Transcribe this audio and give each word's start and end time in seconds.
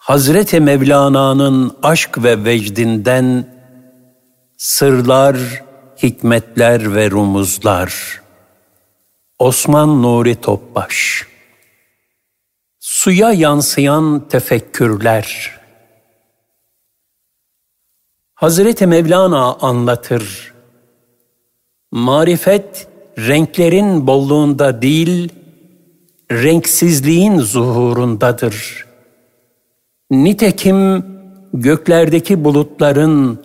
Hazreti 0.00 0.60
Mevlana'nın 0.60 1.76
aşk 1.82 2.22
ve 2.22 2.44
vecdinden 2.44 3.46
sırlar, 4.56 5.36
hikmetler 6.02 6.94
ve 6.94 7.10
rumuzlar. 7.10 8.20
Osman 9.38 10.02
Nuri 10.02 10.40
Topbaş 10.40 11.26
Suya 12.80 13.32
yansıyan 13.32 14.28
tefekkürler. 14.28 15.60
Hazreti 18.34 18.86
Mevlana 18.86 19.54
anlatır. 19.54 20.52
Marifet 21.90 22.88
renklerin 23.18 24.06
bolluğunda 24.06 24.82
değil, 24.82 25.32
renksizliğin 26.32 27.38
zuhurundadır. 27.38 28.89
Nitekim 30.10 31.04
göklerdeki 31.54 32.44
bulutların, 32.44 33.38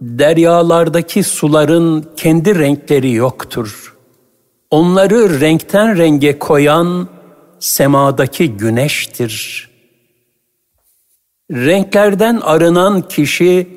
deryalardaki 0.00 1.22
suların 1.22 2.04
kendi 2.16 2.58
renkleri 2.58 3.12
yoktur. 3.12 3.96
Onları 4.70 5.40
renkten 5.40 5.98
renge 5.98 6.38
koyan 6.38 7.08
semadaki 7.58 8.56
güneştir. 8.56 9.70
Renklerden 11.52 12.36
arınan 12.36 13.08
kişi 13.08 13.68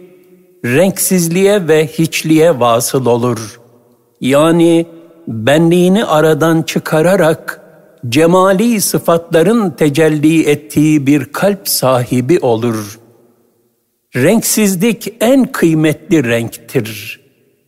renksizliğe 0.65 1.67
ve 1.67 1.87
hiçliğe 1.87 2.59
vasıl 2.59 3.05
olur. 3.05 3.59
Yani 4.21 4.85
benliğini 5.27 6.05
aradan 6.05 6.61
çıkararak 6.61 7.62
cemali 8.09 8.81
sıfatların 8.81 9.71
tecelli 9.71 10.49
ettiği 10.49 11.07
bir 11.07 11.25
kalp 11.25 11.67
sahibi 11.67 12.39
olur. 12.39 12.99
Renksizlik 14.15 15.13
en 15.19 15.51
kıymetli 15.51 16.23
renktir. 16.23 17.21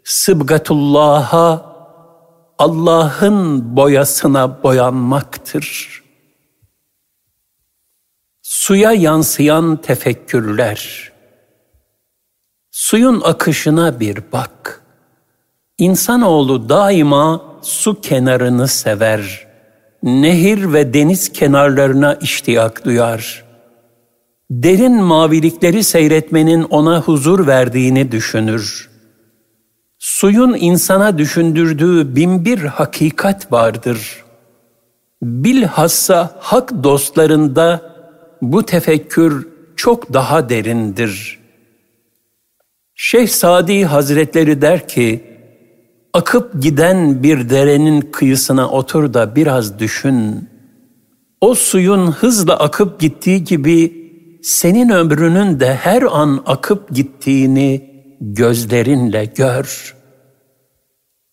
Sıbgatullah'a, 0.04 1.76
Allah'ın 2.58 3.76
boyasına 3.76 4.64
boyanmaktır. 4.64 6.02
Suya 8.42 8.92
yansıyan 8.92 9.82
tefekkürler. 9.82 11.12
Suyun 12.72 13.22
akışına 13.22 14.00
bir 14.00 14.20
bak. 14.34 14.82
İnsanoğlu 15.78 16.70
daima 16.70 17.42
su 17.62 18.02
kenarını 18.02 18.68
sever. 18.68 19.45
Nehir 20.04 20.74
ve 20.74 20.94
deniz 20.94 21.30
kenarlarına 21.34 22.16
iştiyak 22.16 22.86
duyar. 22.86 23.46
Derin 24.50 24.96
mavilikleri 25.04 25.84
seyretmenin 25.84 26.64
ona 26.64 27.02
huzur 27.02 27.48
verdiğini 27.48 28.12
düşünür. 28.12 28.90
Suyun 30.00 30.54
insana 30.60 31.18
düşündürdüğü 31.18 32.16
binbir 32.16 32.60
hakikat 32.60 33.52
vardır. 33.52 34.24
Bilhassa 35.22 36.36
hak 36.40 36.84
dostlarında 36.84 37.82
bu 38.42 38.66
tefekkür 38.66 39.48
çok 39.76 40.14
daha 40.14 40.50
derindir. 40.50 41.40
Şeyh 42.96 43.28
Sadi 43.28 43.86
Hazretleri 43.86 44.62
der 44.62 44.88
ki, 44.88 45.35
Akıp 46.16 46.62
giden 46.62 47.24
bir 47.24 47.50
derenin 47.50 48.02
kıyısına 48.02 48.70
otur 48.70 49.14
da 49.14 49.36
biraz 49.36 49.80
düşün. 49.80 50.50
O 51.42 51.56
suyun 51.56 52.12
hızla 52.12 52.60
akıp 52.60 53.00
gittiği 53.00 53.44
gibi 53.44 53.94
senin 54.44 54.90
ömrünün 54.90 55.60
de 55.60 55.76
her 55.76 56.02
an 56.02 56.44
akıp 56.46 56.90
gittiğini 56.96 57.90
gözlerinle 58.22 59.26
gör. 59.26 59.96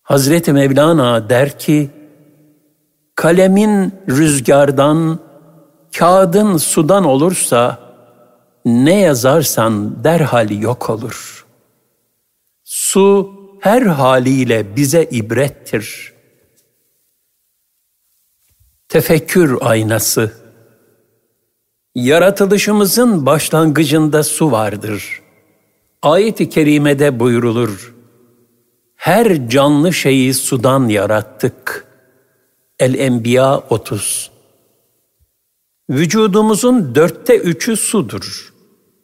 Hazreti 0.02 0.52
Mevlana 0.52 1.28
der 1.28 1.58
ki, 1.58 1.90
kalemin 3.14 3.92
rüzgardan, 4.08 5.18
kağıdın 5.98 6.56
sudan 6.56 7.04
olursa 7.04 7.78
ne 8.64 9.00
yazarsan 9.00 10.04
derhal 10.04 10.50
yok 10.50 10.90
olur. 10.90 11.46
Su 12.64 13.41
her 13.62 13.82
haliyle 13.82 14.76
bize 14.76 15.04
ibrettir. 15.10 16.12
Tefekkür 18.88 19.58
aynası 19.60 20.32
Yaratılışımızın 21.94 23.26
başlangıcında 23.26 24.22
su 24.22 24.52
vardır. 24.52 25.22
Ayet-i 26.02 26.48
kerimede 26.48 27.20
buyrulur. 27.20 27.94
Her 28.96 29.48
canlı 29.48 29.92
şeyi 29.92 30.34
sudan 30.34 30.88
yarattık. 30.88 31.86
El-Enbiya 32.78 33.58
30 33.58 34.30
Vücudumuzun 35.90 36.94
dörtte 36.94 37.38
üçü 37.38 37.76
sudur. 37.76 38.52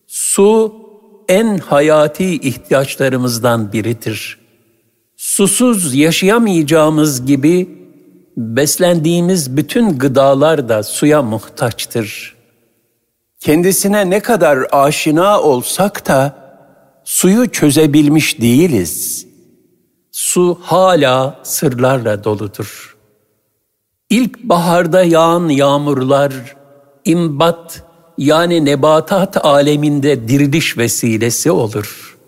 Su 0.07 0.75
en 1.29 1.59
hayati 1.59 2.35
ihtiyaçlarımızdan 2.35 3.73
biridir 3.73 4.38
susuz 5.19 5.95
yaşayamayacağımız 5.95 7.27
gibi 7.27 7.69
beslendiğimiz 8.37 9.57
bütün 9.57 9.99
gıdalar 9.99 10.69
da 10.69 10.83
suya 10.83 11.23
muhtaçtır. 11.23 12.37
Kendisine 13.41 14.11
ne 14.11 14.21
kadar 14.21 14.59
aşina 14.73 15.41
olsak 15.41 16.09
da 16.09 16.35
suyu 17.05 17.51
çözebilmiş 17.51 18.41
değiliz. 18.41 19.27
Su 20.13 20.59
hala 20.63 21.41
sırlarla 21.43 22.25
doludur. 22.25 22.97
İlk 24.11 24.43
baharda 24.43 25.05
yağan 25.05 25.49
yağmurlar, 25.49 26.33
imbat 27.05 27.83
yani 28.19 28.65
nebatat 28.65 29.45
aleminde 29.45 30.29
diriliş 30.29 30.79
vesilesi 30.79 31.51
olur. 31.51 32.19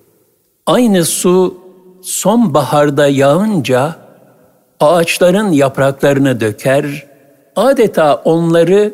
Aynı 0.66 1.04
su 1.04 1.59
sonbaharda 2.02 3.06
yağınca 3.06 3.96
ağaçların 4.80 5.52
yapraklarını 5.52 6.40
döker, 6.40 7.06
adeta 7.56 8.14
onları 8.14 8.92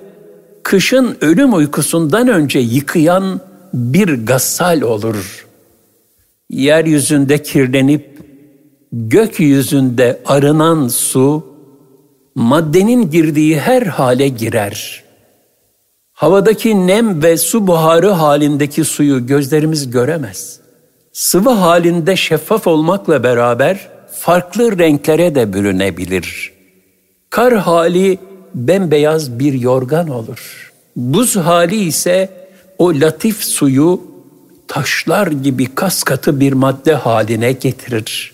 kışın 0.63 1.17
ölüm 1.21 1.55
uykusundan 1.55 2.29
önce 2.29 2.59
yıkayan 2.59 3.41
bir 3.75 4.27
gassal 4.27 4.81
olur. 4.81 5.47
Yeryüzünde 6.51 7.43
kirlenip 7.43 8.21
gökyüzünde 8.93 10.21
arınan 10.27 10.89
su, 10.89 11.47
maddenin 12.35 13.11
girdiği 13.11 13.61
her 13.61 13.83
hale 13.83 14.29
girer. 14.29 15.05
Havadaki 16.13 16.87
nem 16.87 17.23
ve 17.23 17.37
su 17.37 17.67
buharı 17.67 18.11
halindeki 18.11 18.85
suyu 18.85 19.27
gözlerimiz 19.27 19.91
göremez.'' 19.91 20.66
Sıvı 21.17 21.51
halinde 21.51 22.17
şeffaf 22.17 22.67
olmakla 22.67 23.23
beraber 23.23 23.89
farklı 24.13 24.79
renklere 24.79 25.35
de 25.35 25.53
bürünebilir. 25.53 26.53
Kar 27.31 27.55
hali 27.55 28.19
bembeyaz 28.55 29.39
bir 29.39 29.53
yorgan 29.53 30.09
olur. 30.09 30.73
Buz 30.97 31.37
hali 31.37 31.77
ise 31.77 32.31
o 32.79 32.95
latif 32.95 33.45
suyu 33.45 34.03
taşlar 34.69 35.27
gibi 35.27 35.75
kaskatı 35.75 36.41
bir 36.41 36.53
madde 36.53 36.95
haline 36.95 37.53
getirir. 37.53 38.33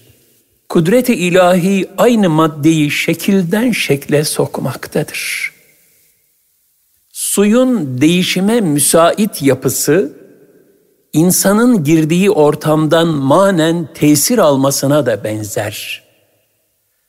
Kudret-i 0.69 1.15
ilahi 1.15 1.89
aynı 1.99 2.31
maddeyi 2.31 2.91
şekilden 2.91 3.73
şekle 3.73 4.25
sokmaktadır. 4.25 5.53
Suyun 7.13 8.01
değişime 8.01 8.61
müsait 8.61 9.43
yapısı 9.43 10.22
insanın 11.13 11.85
girdiği 11.85 12.31
ortamdan 12.31 13.09
manen 13.09 13.89
tesir 13.95 14.39
almasına 14.39 15.07
da 15.07 15.25
benzer. 15.25 16.03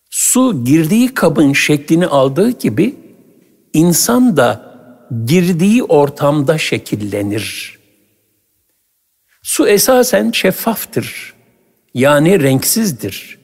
Su 0.09 0.65
girdiği 0.65 1.13
kabın 1.13 1.53
şeklini 1.53 2.07
aldığı 2.07 2.49
gibi 2.49 2.95
insan 3.73 4.37
da 4.37 4.73
girdiği 5.25 5.83
ortamda 5.83 6.57
şekillenir. 6.57 7.79
Su 9.43 9.67
esasen 9.67 10.31
şeffaftır. 10.31 11.33
Yani 11.93 12.43
renksizdir. 12.43 13.39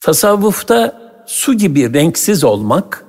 Tasavvufta 0.00 1.00
su 1.26 1.54
gibi 1.54 1.94
renksiz 1.94 2.44
olmak, 2.44 3.04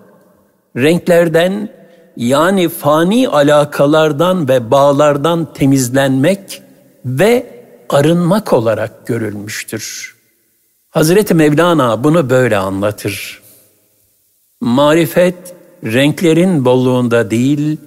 renklerden 0.77 1.80
yani 2.17 2.69
fani 2.69 3.27
alakalardan 3.27 4.49
ve 4.49 4.71
bağlardan 4.71 5.53
temizlenmek 5.53 6.61
ve 7.05 7.45
arınmak 7.89 8.53
olarak 8.53 9.07
görülmüştür. 9.07 10.15
Hazreti 10.89 11.33
Mevlana 11.33 12.03
bunu 12.03 12.29
böyle 12.29 12.57
anlatır. 12.57 13.41
Marifet 14.61 15.35
renklerin 15.83 16.65
bolluğunda 16.65 17.31
değil, 17.31 17.77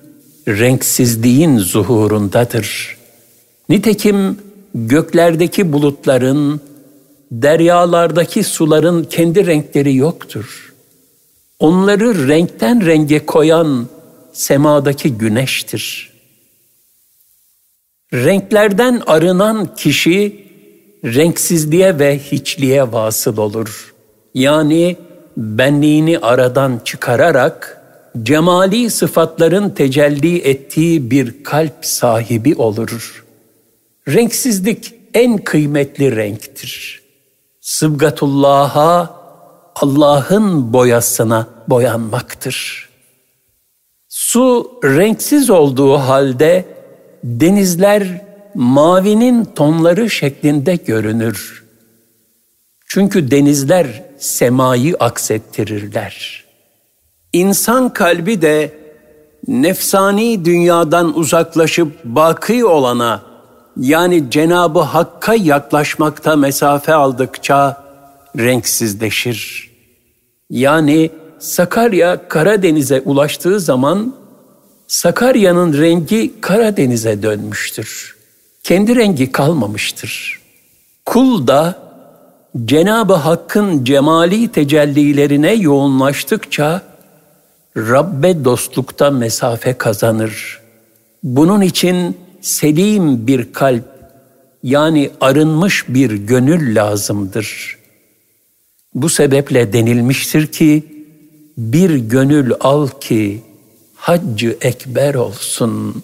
renksizliğin 0.48 1.58
zuhurundadır. 1.58 2.96
Nitekim 3.68 4.38
göklerdeki 4.74 5.72
bulutların, 5.72 6.60
deryalardaki 7.32 8.44
suların 8.44 9.04
kendi 9.04 9.46
renkleri 9.46 9.96
yoktur. 9.96 10.72
Onları 11.58 12.28
renkten 12.28 12.86
renge 12.86 13.26
koyan 13.26 13.86
semadaki 14.34 15.18
güneştir. 15.18 16.12
Renklerden 18.12 19.02
arınan 19.06 19.74
kişi 19.74 20.46
renksizliğe 21.04 21.98
ve 21.98 22.18
hiçliğe 22.18 22.92
vasıl 22.92 23.36
olur. 23.36 23.94
Yani 24.34 24.96
benliğini 25.36 26.18
aradan 26.18 26.80
çıkararak 26.84 27.82
cemali 28.22 28.90
sıfatların 28.90 29.70
tecelli 29.70 30.38
ettiği 30.38 31.10
bir 31.10 31.44
kalp 31.44 31.86
sahibi 31.86 32.54
olur. 32.54 33.24
Renksizlik 34.08 34.94
en 35.14 35.38
kıymetli 35.38 36.16
renktir. 36.16 37.02
Sıbgatullah'a 37.60 39.24
Allah'ın 39.74 40.72
boyasına 40.72 41.46
boyanmaktır. 41.68 42.88
Su 44.16 44.72
renksiz 44.84 45.50
olduğu 45.50 45.94
halde 45.94 46.64
denizler 47.24 48.24
mavinin 48.54 49.44
tonları 49.44 50.10
şeklinde 50.10 50.76
görünür. 50.76 51.64
Çünkü 52.88 53.30
denizler 53.30 54.02
semayı 54.18 54.96
aksettirirler. 55.00 56.44
İnsan 57.32 57.92
kalbi 57.92 58.42
de 58.42 58.72
nefsani 59.48 60.44
dünyadan 60.44 61.18
uzaklaşıp 61.18 62.04
baki 62.04 62.64
olana 62.64 63.22
yani 63.76 64.30
Cenabı 64.30 64.80
Hakk'a 64.80 65.34
yaklaşmakta 65.34 66.36
mesafe 66.36 66.94
aldıkça 66.94 67.84
renksizleşir. 68.38 69.70
Yani 70.50 71.10
Sakarya 71.38 72.28
Karadeniz'e 72.28 73.00
ulaştığı 73.00 73.60
zaman 73.60 74.14
Sakarya'nın 74.86 75.78
rengi 75.78 76.40
Karadeniz'e 76.40 77.22
dönmüştür. 77.22 78.16
Kendi 78.62 78.96
rengi 78.96 79.32
kalmamıştır. 79.32 80.40
Kul 81.04 81.46
da 81.46 81.78
Cenab-ı 82.64 83.14
Hakk'ın 83.14 83.84
cemali 83.84 84.48
tecellilerine 84.48 85.52
yoğunlaştıkça 85.52 86.82
Rabbe 87.76 88.44
dostlukta 88.44 89.10
mesafe 89.10 89.78
kazanır. 89.78 90.60
Bunun 91.22 91.60
için 91.60 92.16
selim 92.40 93.26
bir 93.26 93.52
kalp 93.52 93.84
yani 94.62 95.10
arınmış 95.20 95.84
bir 95.88 96.10
gönül 96.10 96.76
lazımdır. 96.76 97.78
Bu 98.94 99.08
sebeple 99.08 99.72
denilmiştir 99.72 100.46
ki 100.46 100.93
bir 101.58 101.94
gönül 101.94 102.52
al 102.60 102.88
ki 103.00 103.42
haccı 103.94 104.56
ekber 104.60 105.14
olsun. 105.14 106.02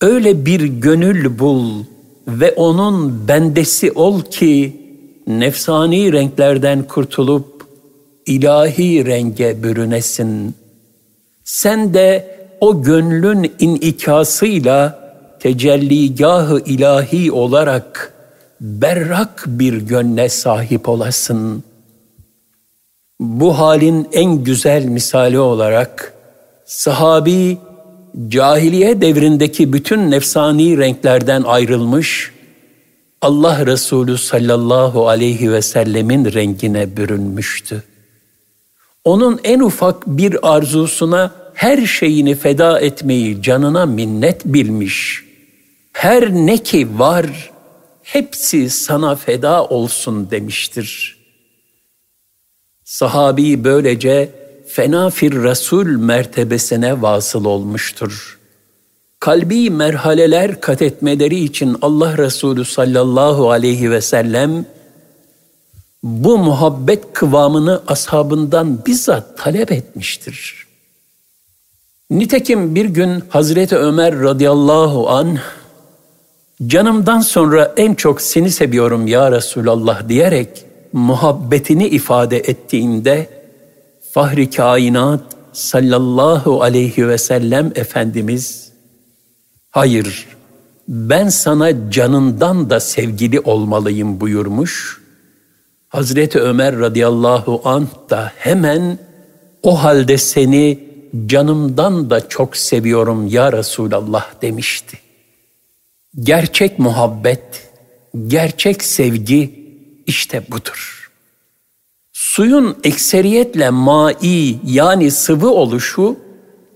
Öyle 0.00 0.46
bir 0.46 0.60
gönül 0.60 1.38
bul 1.38 1.84
ve 2.28 2.52
onun 2.52 3.28
bendesi 3.28 3.92
ol 3.92 4.22
ki 4.22 4.76
nefsani 5.26 6.12
renklerden 6.12 6.82
kurtulup 6.82 7.66
ilahi 8.26 9.06
renge 9.06 9.62
bürünesin. 9.62 10.54
Sen 11.44 11.94
de 11.94 12.36
o 12.60 12.82
gönlün 12.82 13.52
inikasıyla 13.58 15.04
tecelligahı 15.40 16.60
ilahi 16.66 17.32
olarak 17.32 18.14
berrak 18.60 19.44
bir 19.46 19.74
gönle 19.74 20.28
sahip 20.28 20.88
olasın. 20.88 21.64
Bu 23.20 23.58
halin 23.58 24.08
en 24.12 24.44
güzel 24.44 24.84
misali 24.84 25.38
olarak 25.38 26.14
sahabi 26.64 27.58
cahiliye 28.28 29.00
devrindeki 29.00 29.72
bütün 29.72 30.10
nefsani 30.10 30.78
renklerden 30.78 31.42
ayrılmış 31.42 32.32
Allah 33.22 33.66
Resulü 33.66 34.18
sallallahu 34.18 35.08
aleyhi 35.08 35.52
ve 35.52 35.62
sellemin 35.62 36.32
rengine 36.32 36.96
bürünmüştü. 36.96 37.82
Onun 39.04 39.40
en 39.44 39.60
ufak 39.60 40.06
bir 40.06 40.54
arzusuna 40.54 41.30
her 41.54 41.86
şeyini 41.86 42.34
feda 42.34 42.80
etmeyi 42.80 43.42
canına 43.42 43.86
minnet 43.86 44.44
bilmiş. 44.44 45.24
Her 45.92 46.30
ne 46.32 46.58
ki 46.58 46.98
var 46.98 47.50
hepsi 48.02 48.70
sana 48.70 49.16
feda 49.16 49.64
olsun 49.64 50.30
demiştir. 50.30 51.16
Sahabi 52.94 53.64
böylece 53.64 54.30
fenafir 54.66 55.42
Resul 55.42 55.86
mertebesine 55.86 57.02
vasıl 57.02 57.44
olmuştur. 57.44 58.38
Kalbi 59.20 59.70
merhaleler 59.70 60.60
kat 60.60 60.82
etmeleri 60.82 61.44
için 61.44 61.76
Allah 61.82 62.18
Resulü 62.18 62.64
sallallahu 62.64 63.50
aleyhi 63.50 63.90
ve 63.90 64.00
sellem 64.00 64.66
bu 66.02 66.38
muhabbet 66.38 67.12
kıvamını 67.12 67.82
ashabından 67.86 68.86
bizzat 68.86 69.38
talep 69.38 69.72
etmiştir. 69.72 70.66
Nitekim 72.10 72.74
bir 72.74 72.84
gün 72.84 73.22
Hazreti 73.28 73.76
Ömer 73.76 74.18
radıyallahu 74.18 75.10
an 75.10 75.38
canımdan 76.66 77.20
sonra 77.20 77.74
en 77.76 77.94
çok 77.94 78.20
seni 78.20 78.50
seviyorum 78.50 79.06
ya 79.06 79.32
Resulallah 79.32 80.08
diyerek 80.08 80.73
muhabbetini 80.94 81.88
ifade 81.88 82.36
ettiğinde 82.38 83.28
Fahri 84.12 84.50
Kainat 84.50 85.36
sallallahu 85.52 86.62
aleyhi 86.62 87.08
ve 87.08 87.18
sellem 87.18 87.72
Efendimiz 87.74 88.72
hayır 89.70 90.26
ben 90.88 91.28
sana 91.28 91.90
canından 91.90 92.70
da 92.70 92.80
sevgili 92.80 93.40
olmalıyım 93.40 94.20
buyurmuş. 94.20 95.02
Hazreti 95.88 96.40
Ömer 96.40 96.78
radıyallahu 96.78 97.60
anh 97.64 98.10
da 98.10 98.32
hemen 98.36 98.98
o 99.62 99.82
halde 99.82 100.18
seni 100.18 100.78
canımdan 101.26 102.10
da 102.10 102.28
çok 102.28 102.56
seviyorum 102.56 103.26
ya 103.26 103.52
Resulallah 103.52 104.42
demişti. 104.42 104.98
Gerçek 106.20 106.78
muhabbet, 106.78 107.70
gerçek 108.26 108.84
sevgi 108.84 109.63
işte 110.06 110.42
budur. 110.50 111.10
Suyun 112.12 112.76
ekseriyetle 112.84 113.70
mai 113.70 114.56
yani 114.64 115.10
sıvı 115.10 115.50
oluşu 115.50 116.16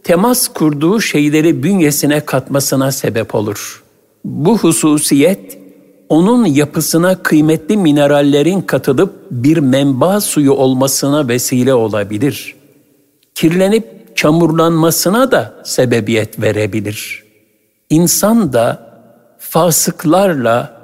temas 0.05 0.49
kurduğu 0.49 1.01
şeyleri 1.01 1.63
bünyesine 1.63 2.21
katmasına 2.21 2.93
sebep 2.93 3.35
olur. 3.35 3.83
Bu 4.25 4.59
hususiyet 4.59 5.59
onun 6.09 6.45
yapısına 6.45 7.23
kıymetli 7.23 7.77
minerallerin 7.77 8.61
katılıp 8.61 9.15
bir 9.31 9.59
menba 9.59 10.21
suyu 10.21 10.53
olmasına 10.53 11.29
vesile 11.29 11.75
olabilir. 11.75 12.55
Kirlenip 13.35 14.17
çamurlanmasına 14.17 15.31
da 15.31 15.55
sebebiyet 15.65 16.41
verebilir. 16.41 17.25
İnsan 17.91 18.53
da 18.53 18.89
fasıklarla, 19.39 20.78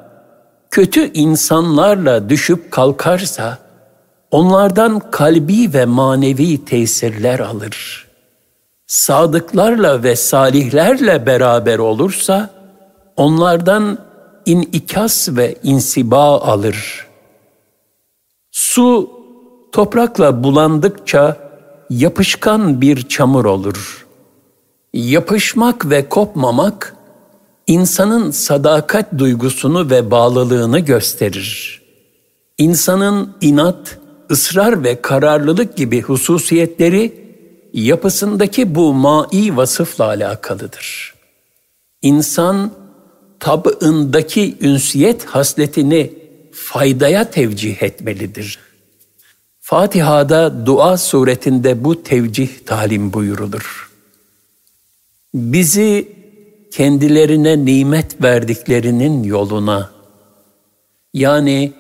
kötü 0.75 1.13
insanlarla 1.13 2.29
düşüp 2.29 2.71
kalkarsa, 2.71 3.59
onlardan 4.31 5.01
kalbi 5.11 5.75
ve 5.75 5.85
manevi 5.85 6.65
tesirler 6.65 7.39
alır. 7.39 8.09
Sadıklarla 8.87 10.03
ve 10.03 10.17
salihlerle 10.17 11.27
beraber 11.27 11.79
olursa, 11.79 12.51
onlardan 13.17 13.99
inikas 14.47 15.29
ve 15.29 15.55
insiba 15.63 16.41
alır. 16.41 17.07
Su 18.51 19.11
toprakla 19.73 20.45
bulandıkça 20.45 21.37
yapışkan 21.91 22.81
bir 22.81 23.09
çamur 23.09 23.45
olur. 23.45 24.07
Yapışmak 24.93 25.91
ve 25.91 26.09
kopmamak 26.09 26.97
insanın 27.67 28.31
sadakat 28.31 29.19
duygusunu 29.19 29.91
ve 29.91 30.11
bağlılığını 30.11 30.79
gösterir. 30.79 31.83
İnsanın 32.59 33.37
inat, 33.41 33.99
ısrar 34.31 34.85
ve 34.85 35.03
kararlılık 35.03 35.77
gibi 35.77 36.03
hususiyetleri 36.03 37.25
yapısındaki 37.73 38.75
bu 38.75 38.95
mai 38.95 39.57
vasıfla 39.57 40.05
alakalıdır. 40.05 41.15
İnsan 42.03 42.73
tabındaki 43.41 44.57
ünsiyet 44.61 45.25
hasletini 45.25 46.13
faydaya 46.53 47.31
tevcih 47.31 47.83
etmelidir. 47.83 48.59
Fatiha'da 49.61 50.67
dua 50.67 50.97
suretinde 50.97 51.85
bu 51.85 52.03
tevcih 52.03 52.49
talim 52.67 53.13
buyurulur. 53.13 53.91
bizi 55.35 56.14
kendilerine 56.77 57.65
nimet 57.65 58.23
verdiklerinin 58.23 59.23
yoluna, 59.23 59.91
yani 61.15 61.73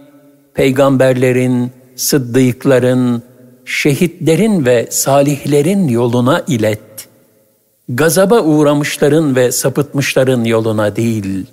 peygamberlerin, 0.54 1.70
sıddıkların, 1.96 3.22
şehitlerin 3.64 4.66
ve 4.66 4.86
salihlerin 4.90 5.88
yoluna 5.88 6.44
ilet. 6.48 7.08
Gazaba 7.88 8.40
uğramışların 8.40 9.36
ve 9.36 9.52
sapıtmışların 9.52 10.44
yoluna 10.44 10.96
değil. 10.96 11.46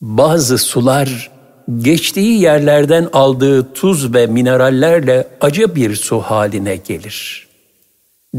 Bazı 0.00 0.58
sular 0.58 1.30
geçtiği 1.78 2.40
yerlerden 2.40 3.08
aldığı 3.12 3.72
tuz 3.72 4.14
ve 4.14 4.26
minerallerle 4.26 5.28
acı 5.40 5.74
bir 5.74 5.94
su 5.94 6.18
haline 6.20 6.76
gelir. 6.76 7.46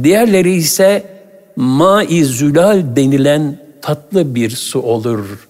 Diğerleri 0.03 0.53
ise 0.53 1.16
ma-i 1.57 2.25
zülal 2.25 2.95
denilen 2.95 3.59
tatlı 3.81 4.35
bir 4.35 4.49
su 4.49 4.79
olur. 4.81 5.47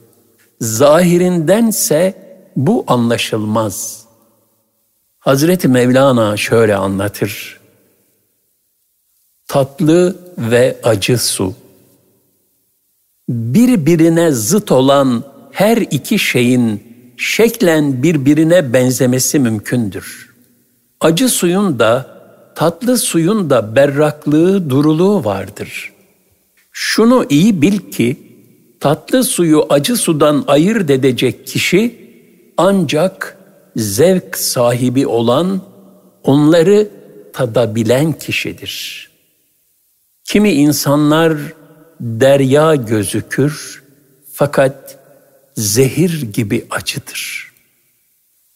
Zahirindense 0.62 2.14
bu 2.56 2.84
anlaşılmaz. 2.88 4.06
Hazreti 5.20 5.68
Mevlana 5.68 6.38
şöyle 6.38 6.76
anlatır. 6.76 7.60
Tatlı 9.48 10.16
ve 10.38 10.78
acı 10.84 11.18
su. 11.18 11.54
Birbirine 13.30 14.32
zıt 14.32 14.72
olan 14.72 15.24
her 15.52 15.78
iki 15.78 16.20
şeyin 16.20 16.84
şeklen 17.18 18.04
birbirine 18.04 18.74
benzemesi 18.74 19.40
mümkündür. 19.40 20.36
Acı 21.02 21.30
suyun 21.30 21.80
da 21.80 22.18
tatlı 22.56 22.98
suyun 22.98 23.50
da 23.50 23.76
berraklığı, 23.76 24.70
duruluğu 24.70 25.26
vardır. 25.26 25.97
Şunu 26.80 27.26
iyi 27.30 27.62
bil 27.62 27.92
ki 27.92 28.18
tatlı 28.80 29.24
suyu 29.24 29.66
acı 29.70 29.96
sudan 29.96 30.44
ayırt 30.48 30.90
edecek 30.90 31.48
kişi 31.48 31.96
ancak 32.58 33.38
zevk 33.76 34.38
sahibi 34.38 35.08
olan, 35.08 35.62
onları 36.24 36.90
tadabilen 37.34 38.14
kişidir. 38.14 39.10
Kimi 40.24 40.52
insanlar 40.52 41.38
derya 42.00 42.76
gözükür 42.76 43.84
fakat 44.34 45.00
zehir 45.56 46.22
gibi 46.22 46.66
acıdır. 46.70 47.52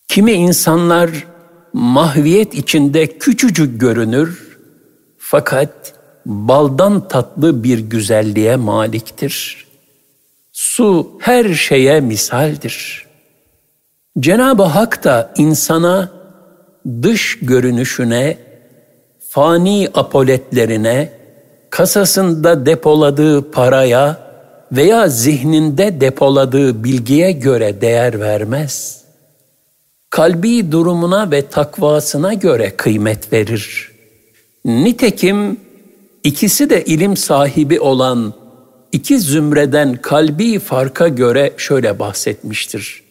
Kimi 0.08 0.32
insanlar 0.32 1.10
mahviyet 1.74 2.54
içinde 2.54 3.18
küçücük 3.18 3.82
görünür 3.82 4.58
fakat 5.18 6.01
baldan 6.26 7.08
tatlı 7.08 7.64
bir 7.64 7.80
güzelliğe 7.80 8.56
maliktir. 8.56 9.68
Su 10.52 11.12
her 11.20 11.54
şeye 11.54 12.00
misaldir. 12.00 13.06
Cenab-ı 14.20 14.64
Hak 14.64 15.04
da 15.04 15.34
insana 15.38 16.12
dış 17.02 17.40
görünüşüne, 17.42 18.38
fani 19.30 19.90
apoletlerine, 19.94 21.14
kasasında 21.70 22.66
depoladığı 22.66 23.52
paraya 23.52 24.18
veya 24.72 25.08
zihninde 25.08 26.02
depoladığı 26.02 26.84
bilgiye 26.84 27.32
göre 27.32 27.82
değer 27.82 28.20
vermez. 28.20 29.02
Kalbi 30.10 30.72
durumuna 30.72 31.32
ve 31.32 31.48
takvasına 31.48 32.34
göre 32.34 32.74
kıymet 32.78 33.34
verir. 33.34 33.92
Nitekim 34.66 35.58
ikisi 36.24 36.70
de 36.70 36.86
ilim 36.86 37.18
sahibi 37.18 37.80
olan 37.80 38.34
iki 38.92 39.20
zümreden 39.20 39.96
kalbi 39.96 40.60
farka 40.60 41.08
göre 41.08 41.54
şöyle 41.58 42.00
bahsetmiştir. 42.00 43.04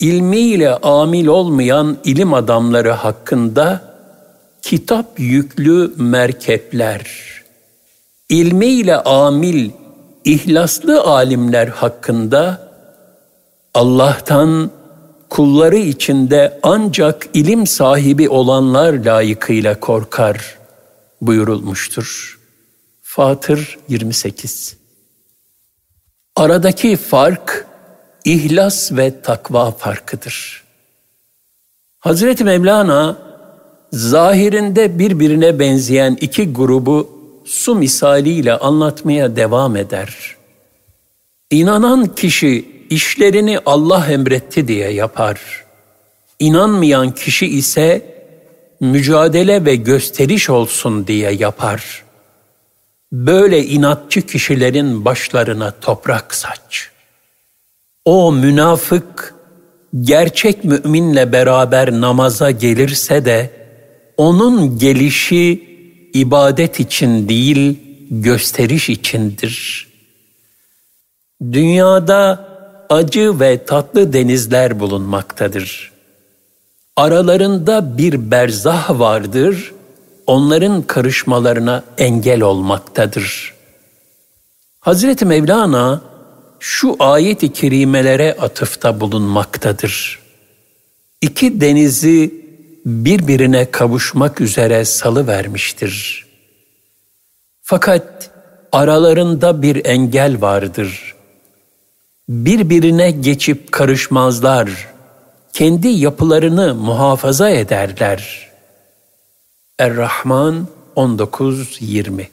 İlmiyle 0.00 0.76
amil 0.76 1.26
olmayan 1.26 1.96
ilim 2.04 2.34
adamları 2.34 2.90
hakkında 2.90 3.80
kitap 4.62 5.06
yüklü 5.20 5.92
merkepler, 5.96 7.06
ilmiyle 8.28 8.96
amil, 8.96 9.70
ihlaslı 10.24 11.00
alimler 11.02 11.66
hakkında 11.66 12.68
Allah'tan 13.74 14.70
kulları 15.28 15.76
içinde 15.76 16.58
ancak 16.62 17.28
ilim 17.34 17.66
sahibi 17.66 18.28
olanlar 18.28 18.92
layıkıyla 18.92 19.80
korkar 19.80 20.55
buyurulmuştur. 21.20 22.38
Fatır 23.02 23.78
28 23.88 24.76
Aradaki 26.36 26.96
fark 26.96 27.66
ihlas 28.24 28.92
ve 28.92 29.20
takva 29.22 29.70
farkıdır. 29.70 30.64
Hazreti 31.98 32.44
Mevlana 32.44 33.18
zahirinde 33.92 34.98
birbirine 34.98 35.58
benzeyen 35.58 36.18
iki 36.20 36.52
grubu 36.52 37.10
su 37.44 37.74
misaliyle 37.74 38.58
anlatmaya 38.58 39.36
devam 39.36 39.76
eder. 39.76 40.36
İnanan 41.50 42.14
kişi 42.14 42.86
işlerini 42.90 43.58
Allah 43.66 44.06
emretti 44.06 44.68
diye 44.68 44.90
yapar. 44.90 45.64
İnanmayan 46.38 47.14
kişi 47.14 47.46
ise 47.46 48.15
mücadele 48.80 49.64
ve 49.64 49.76
gösteriş 49.76 50.50
olsun 50.50 51.06
diye 51.06 51.30
yapar. 51.30 52.04
Böyle 53.12 53.64
inatçı 53.64 54.22
kişilerin 54.22 55.04
başlarına 55.04 55.70
toprak 55.80 56.34
saç. 56.34 56.90
O 58.04 58.32
münafık 58.32 59.34
gerçek 60.00 60.64
müminle 60.64 61.32
beraber 61.32 61.92
namaza 61.92 62.50
gelirse 62.50 63.24
de 63.24 63.50
onun 64.16 64.78
gelişi 64.78 65.76
ibadet 66.14 66.80
için 66.80 67.28
değil 67.28 67.78
gösteriş 68.10 68.88
içindir. 68.88 69.86
Dünyada 71.52 72.48
acı 72.88 73.40
ve 73.40 73.64
tatlı 73.64 74.12
denizler 74.12 74.80
bulunmaktadır. 74.80 75.95
Aralarında 76.96 77.98
bir 77.98 78.30
berzah 78.30 78.98
vardır, 79.00 79.72
onların 80.26 80.82
karışmalarına 80.82 81.84
engel 81.98 82.42
olmaktadır. 82.42 83.54
Hazreti 84.80 85.24
Mevlana 85.24 86.02
şu 86.60 86.96
ayet-i 86.98 87.52
kerimelere 87.52 88.36
atıfta 88.40 89.00
bulunmaktadır. 89.00 90.18
İki 91.20 91.60
denizi 91.60 92.34
birbirine 92.86 93.70
kavuşmak 93.70 94.40
üzere 94.40 94.84
salı 94.84 95.26
vermiştir. 95.26 96.26
Fakat 97.62 98.30
aralarında 98.72 99.62
bir 99.62 99.84
engel 99.84 100.40
vardır. 100.40 101.14
Birbirine 102.28 103.10
geçip 103.10 103.72
karışmazlar. 103.72 104.95
Kendi 105.56 105.88
yapılarını 105.88 106.74
muhafaza 106.74 107.50
ederler. 107.50 108.50
Er-Rahman 109.78 110.66
19-20 110.96 112.26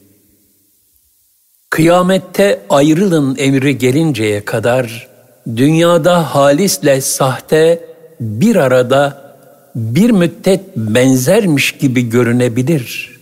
Kıyamette 1.70 2.62
ayrılın 2.70 3.36
emri 3.38 3.78
gelinceye 3.78 4.46
kadar 4.46 5.08
dünyada 5.56 6.36
halisle 6.36 7.02
sahte 7.02 7.86
bir 8.20 8.56
arada 8.56 9.36
bir 9.76 10.10
müddet 10.12 10.78
benzermiş 10.78 11.72
gibi 11.72 12.10
görünebilir. 12.10 13.20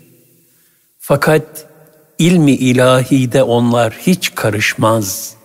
Fakat 1.00 1.66
ilmi 2.20 2.52
ilahide 2.52 3.44
onlar 3.44 3.94
hiç 3.94 4.36
karışmaz. 4.36 5.36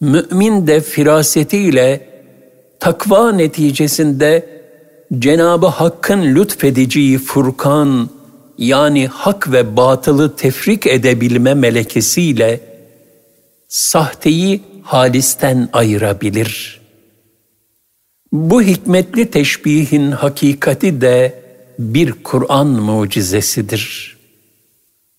Mümin 0.00 0.66
de 0.66 0.80
firasetiyle 0.80 2.15
takva 2.86 3.32
neticesinde 3.32 4.46
Cenabı 5.18 5.66
Hakk'ın 5.66 6.34
lütfediciyi 6.34 7.18
Furkan 7.18 8.10
yani 8.58 9.06
hak 9.06 9.52
ve 9.52 9.76
batılı 9.76 10.36
tefrik 10.36 10.86
edebilme 10.86 11.54
melekesiyle 11.54 12.60
sahteyi 13.68 14.62
halisten 14.82 15.68
ayırabilir. 15.72 16.80
Bu 18.32 18.62
hikmetli 18.62 19.30
teşbihin 19.30 20.10
hakikati 20.10 21.00
de 21.00 21.42
bir 21.78 22.12
Kur'an 22.12 22.66
mucizesidir. 22.66 24.16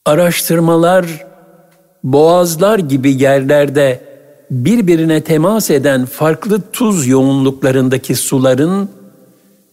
Araştırmalar 0.06 1.06
boğazlar 2.04 2.80
gibi 2.80 3.24
yerlerde 3.24 4.07
birbirine 4.52 5.24
temas 5.24 5.70
eden 5.70 6.06
farklı 6.06 6.72
tuz 6.72 7.08
yoğunluklarındaki 7.08 8.16
suların 8.16 8.90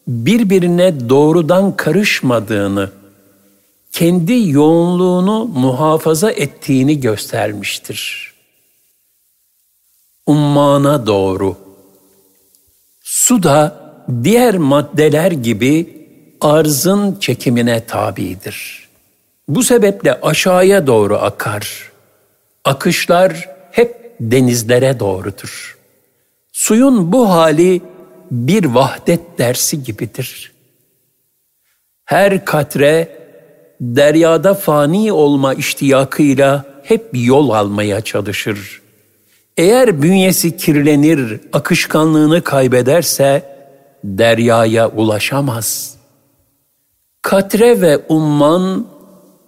birbirine 0.09 1.09
doğrudan 1.09 1.77
karışmadığını 1.77 2.91
kendi 3.93 4.49
yoğunluğunu 4.49 5.45
muhafaza 5.45 6.31
ettiğini 6.31 7.01
göstermiştir. 7.01 8.35
Ummana 10.27 11.07
doğru. 11.07 11.57
Su 13.01 13.43
da 13.43 13.85
diğer 14.25 14.57
maddeler 14.57 15.33
gibi 15.33 16.07
arzın 16.41 17.17
çekimine 17.21 17.87
tabidir. 17.87 18.89
Bu 19.49 19.63
sebeple 19.63 20.21
aşağıya 20.21 20.87
doğru 20.87 21.17
akar. 21.17 21.93
Akışlar 22.65 23.49
hep 23.71 24.04
denizlere 24.21 25.01
doğrudur. 25.01 25.79
Suyun 26.53 27.13
bu 27.13 27.31
hali 27.31 27.83
bir 28.31 28.65
vahdet 28.65 29.39
dersi 29.39 29.83
gibidir. 29.83 30.53
Her 32.05 32.45
katre 32.45 33.19
deryada 33.81 34.55
fani 34.55 35.13
olma 35.13 35.55
iştiyakıyla 35.55 36.65
hep 36.83 37.09
yol 37.13 37.51
almaya 37.51 38.01
çalışır. 38.01 38.83
Eğer 39.57 40.03
bünyesi 40.03 40.57
kirlenir, 40.57 41.41
akışkanlığını 41.53 42.45
kaybederse 42.45 43.57
deryaya 44.05 44.89
ulaşamaz. 44.89 45.97
Katre 47.23 47.81
ve 47.81 47.99
umman 48.09 48.87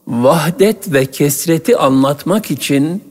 vahdet 0.06 0.92
ve 0.92 1.06
kesreti 1.06 1.76
anlatmak 1.76 2.50
için 2.50 3.04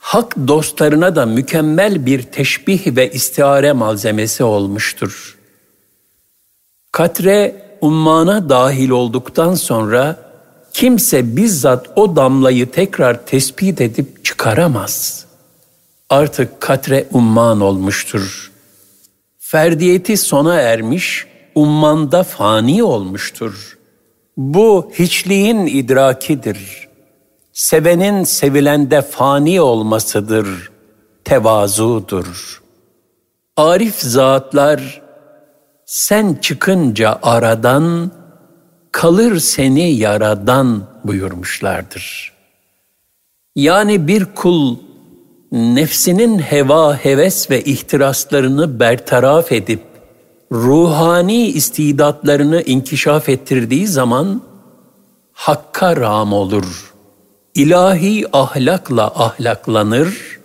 hak 0.00 0.36
dostlarına 0.48 1.16
da 1.16 1.26
mükemmel 1.26 2.06
bir 2.06 2.22
teşbih 2.22 2.96
ve 2.96 3.10
istihare 3.10 3.72
malzemesi 3.72 4.44
olmuştur. 4.44 5.38
Katre 6.92 7.62
ummana 7.80 8.48
dahil 8.48 8.90
olduktan 8.90 9.54
sonra 9.54 10.16
kimse 10.72 11.36
bizzat 11.36 11.86
o 11.96 12.16
damlayı 12.16 12.70
tekrar 12.70 13.26
tespit 13.26 13.80
edip 13.80 14.24
çıkaramaz. 14.24 15.24
Artık 16.10 16.60
katre 16.60 17.06
umman 17.12 17.60
olmuştur. 17.60 18.50
Ferdiyeti 19.38 20.16
sona 20.16 20.54
ermiş, 20.54 21.26
ummanda 21.54 22.22
fani 22.22 22.82
olmuştur. 22.82 23.78
Bu 24.36 24.92
hiçliğin 24.98 25.66
idrakidir. 25.66 26.89
Sevenin 27.52 28.24
sevilende 28.24 29.02
fani 29.02 29.60
olmasıdır, 29.60 30.70
tevazudur. 31.24 32.62
Arif 33.56 33.98
zatlar 33.98 35.02
sen 35.86 36.34
çıkınca 36.34 37.18
aradan 37.22 38.10
kalır 38.92 39.38
seni 39.38 39.90
yaradan 39.90 40.82
buyurmuşlardır. 41.04 42.32
Yani 43.56 44.06
bir 44.06 44.24
kul 44.24 44.76
nefsinin 45.52 46.38
heva, 46.38 46.96
heves 46.96 47.50
ve 47.50 47.64
ihtiraslarını 47.64 48.80
bertaraf 48.80 49.52
edip 49.52 49.82
ruhani 50.52 51.46
istidatlarını 51.46 52.62
inkişaf 52.62 53.28
ettirdiği 53.28 53.86
zaman 53.86 54.42
hakka 55.32 55.96
ram 55.96 56.32
olur. 56.32 56.89
İlahi 57.60 58.24
ahlakla 58.32 59.06
ahlaklanır, 59.06 60.40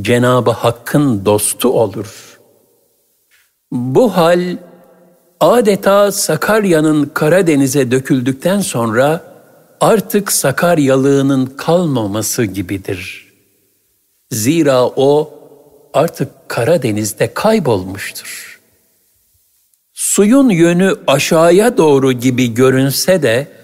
Cenabı 0.00 0.50
Hakk'ın 0.50 1.24
dostu 1.24 1.68
olur. 1.68 2.38
Bu 3.72 4.16
hal 4.16 4.56
adeta 5.40 6.12
Sakarya'nın 6.12 7.10
Karadeniz'e 7.14 7.90
döküldükten 7.90 8.60
sonra 8.60 9.24
artık 9.80 10.32
Sakaryalığının 10.32 11.46
kalmaması 11.46 12.44
gibidir. 12.44 13.28
Zira 14.30 14.86
o 14.86 15.34
artık 15.94 16.48
Karadeniz'de 16.48 17.34
kaybolmuştur. 17.34 18.60
Suyun 19.94 20.48
yönü 20.48 20.96
aşağıya 21.06 21.76
doğru 21.76 22.12
gibi 22.12 22.54
görünse 22.54 23.22
de 23.22 23.59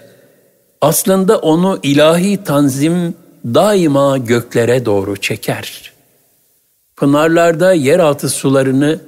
aslında 0.81 1.37
onu 1.37 1.79
ilahi 1.83 2.43
tanzim 2.43 3.15
daima 3.45 4.17
göklere 4.17 4.85
doğru 4.85 5.17
çeker. 5.17 5.93
Pınarlarda 6.95 7.73
yeraltı 7.73 8.29
sularını 8.29 8.99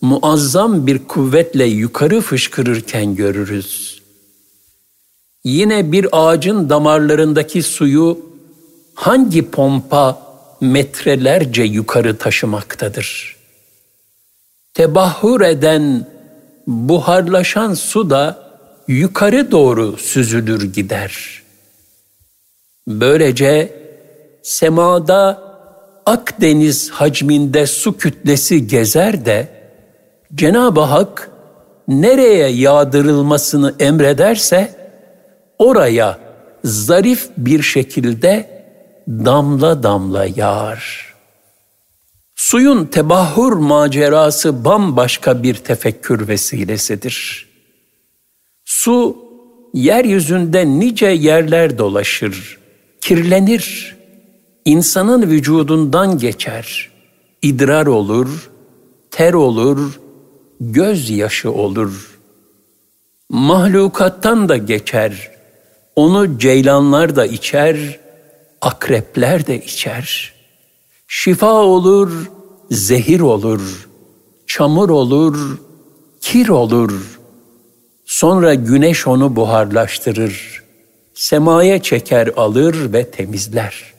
muazzam 0.00 0.86
bir 0.86 0.98
kuvvetle 0.98 1.64
yukarı 1.64 2.20
fışkırırken 2.20 3.14
görürüz. 3.14 4.02
Yine 5.44 5.92
bir 5.92 6.06
ağacın 6.12 6.70
damarlarındaki 6.70 7.62
suyu 7.62 8.18
hangi 8.94 9.50
pompa 9.50 10.22
metrelerce 10.60 11.62
yukarı 11.62 12.16
taşımaktadır? 12.16 13.36
Tebahhur 14.74 15.40
eden, 15.40 16.06
buharlaşan 16.66 17.74
su 17.74 18.10
da 18.10 18.51
yukarı 18.88 19.50
doğru 19.50 19.96
süzülür 19.96 20.72
gider. 20.72 21.42
Böylece 22.88 23.82
semada 24.42 25.52
Akdeniz 26.06 26.90
hacminde 26.90 27.66
su 27.66 27.96
kütlesi 27.96 28.66
gezer 28.66 29.26
de 29.26 29.48
Cenab-ı 30.34 30.80
Hak 30.80 31.30
nereye 31.88 32.48
yağdırılmasını 32.48 33.74
emrederse 33.78 34.74
oraya 35.58 36.18
zarif 36.64 37.30
bir 37.36 37.62
şekilde 37.62 38.64
damla 39.08 39.82
damla 39.82 40.24
yağar. 40.36 41.14
Suyun 42.34 42.86
tebahhur 42.86 43.52
macerası 43.52 44.64
bambaşka 44.64 45.42
bir 45.42 45.54
tefekkür 45.54 46.28
vesilesidir. 46.28 47.51
Su 48.72 49.16
yeryüzünde 49.74 50.66
nice 50.66 51.06
yerler 51.06 51.78
dolaşır, 51.78 52.58
kirlenir, 53.00 53.96
insanın 54.64 55.22
vücudundan 55.30 56.18
geçer, 56.18 56.90
idrar 57.42 57.86
olur, 57.86 58.50
ter 59.10 59.32
olur, 59.34 60.00
gözyaşı 60.60 61.52
olur. 61.52 62.18
Mahlukattan 63.30 64.48
da 64.48 64.56
geçer. 64.56 65.30
Onu 65.96 66.38
ceylanlar 66.38 67.16
da 67.16 67.26
içer, 67.26 68.00
akrepler 68.60 69.46
de 69.46 69.64
içer. 69.64 70.32
Şifa 71.08 71.52
olur, 71.52 72.30
zehir 72.70 73.20
olur, 73.20 73.88
çamur 74.46 74.88
olur, 74.88 75.58
kir 76.20 76.48
olur. 76.48 77.21
Sonra 78.12 78.54
güneş 78.54 79.06
onu 79.06 79.36
buharlaştırır. 79.36 80.62
Semaya 81.14 81.82
çeker 81.82 82.30
alır 82.36 82.92
ve 82.92 83.10
temizler. 83.10 83.92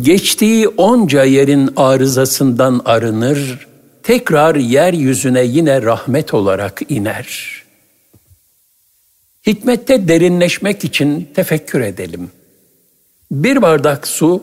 Geçtiği 0.00 0.68
onca 0.68 1.24
yerin 1.24 1.70
arızasından 1.76 2.82
arınır, 2.84 3.66
tekrar 4.02 4.54
yeryüzüne 4.54 5.44
yine 5.44 5.82
rahmet 5.82 6.34
olarak 6.34 6.82
iner. 6.88 7.62
Hikmette 9.46 10.08
derinleşmek 10.08 10.84
için 10.84 11.28
tefekkür 11.34 11.80
edelim. 11.80 12.30
Bir 13.30 13.62
bardak 13.62 14.06
su 14.06 14.42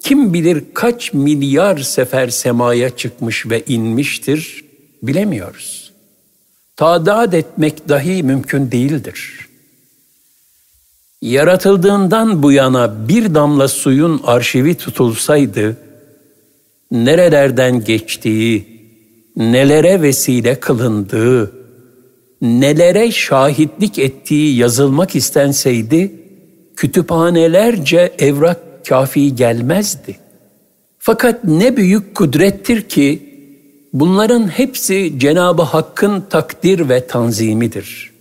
kim 0.00 0.34
bilir 0.34 0.64
kaç 0.74 1.12
milyar 1.12 1.78
sefer 1.78 2.28
semaya 2.28 2.96
çıkmış 2.96 3.46
ve 3.50 3.62
inmiştir 3.66 4.64
bilemiyoruz. 5.02 5.81
Tadat 6.76 7.34
etmek 7.34 7.88
dahi 7.88 8.22
mümkün 8.22 8.70
değildir. 8.70 9.48
Yaratıldığından 11.22 12.42
bu 12.42 12.52
yana 12.52 13.08
bir 13.08 13.34
damla 13.34 13.68
suyun 13.68 14.20
arşivi 14.24 14.74
tutulsaydı, 14.74 15.76
nerelerden 16.90 17.84
geçtiği, 17.84 18.66
nelere 19.36 20.02
vesile 20.02 20.60
kılındığı, 20.60 21.52
nelere 22.42 23.10
şahitlik 23.10 23.98
ettiği 23.98 24.56
yazılmak 24.56 25.16
istenseydi, 25.16 26.12
kütüphanelerce 26.76 28.14
evrak 28.18 28.86
kafi 28.88 29.34
gelmezdi. 29.34 30.16
Fakat 30.98 31.44
ne 31.44 31.76
büyük 31.76 32.14
kudrettir 32.14 32.82
ki, 32.82 33.31
bunların 33.92 34.48
hepsi 34.48 35.14
Cenab-ı 35.18 35.62
Hakk'ın 35.62 36.20
takdir 36.20 36.88
ve 36.88 37.06
tanzimidir. 37.06 38.12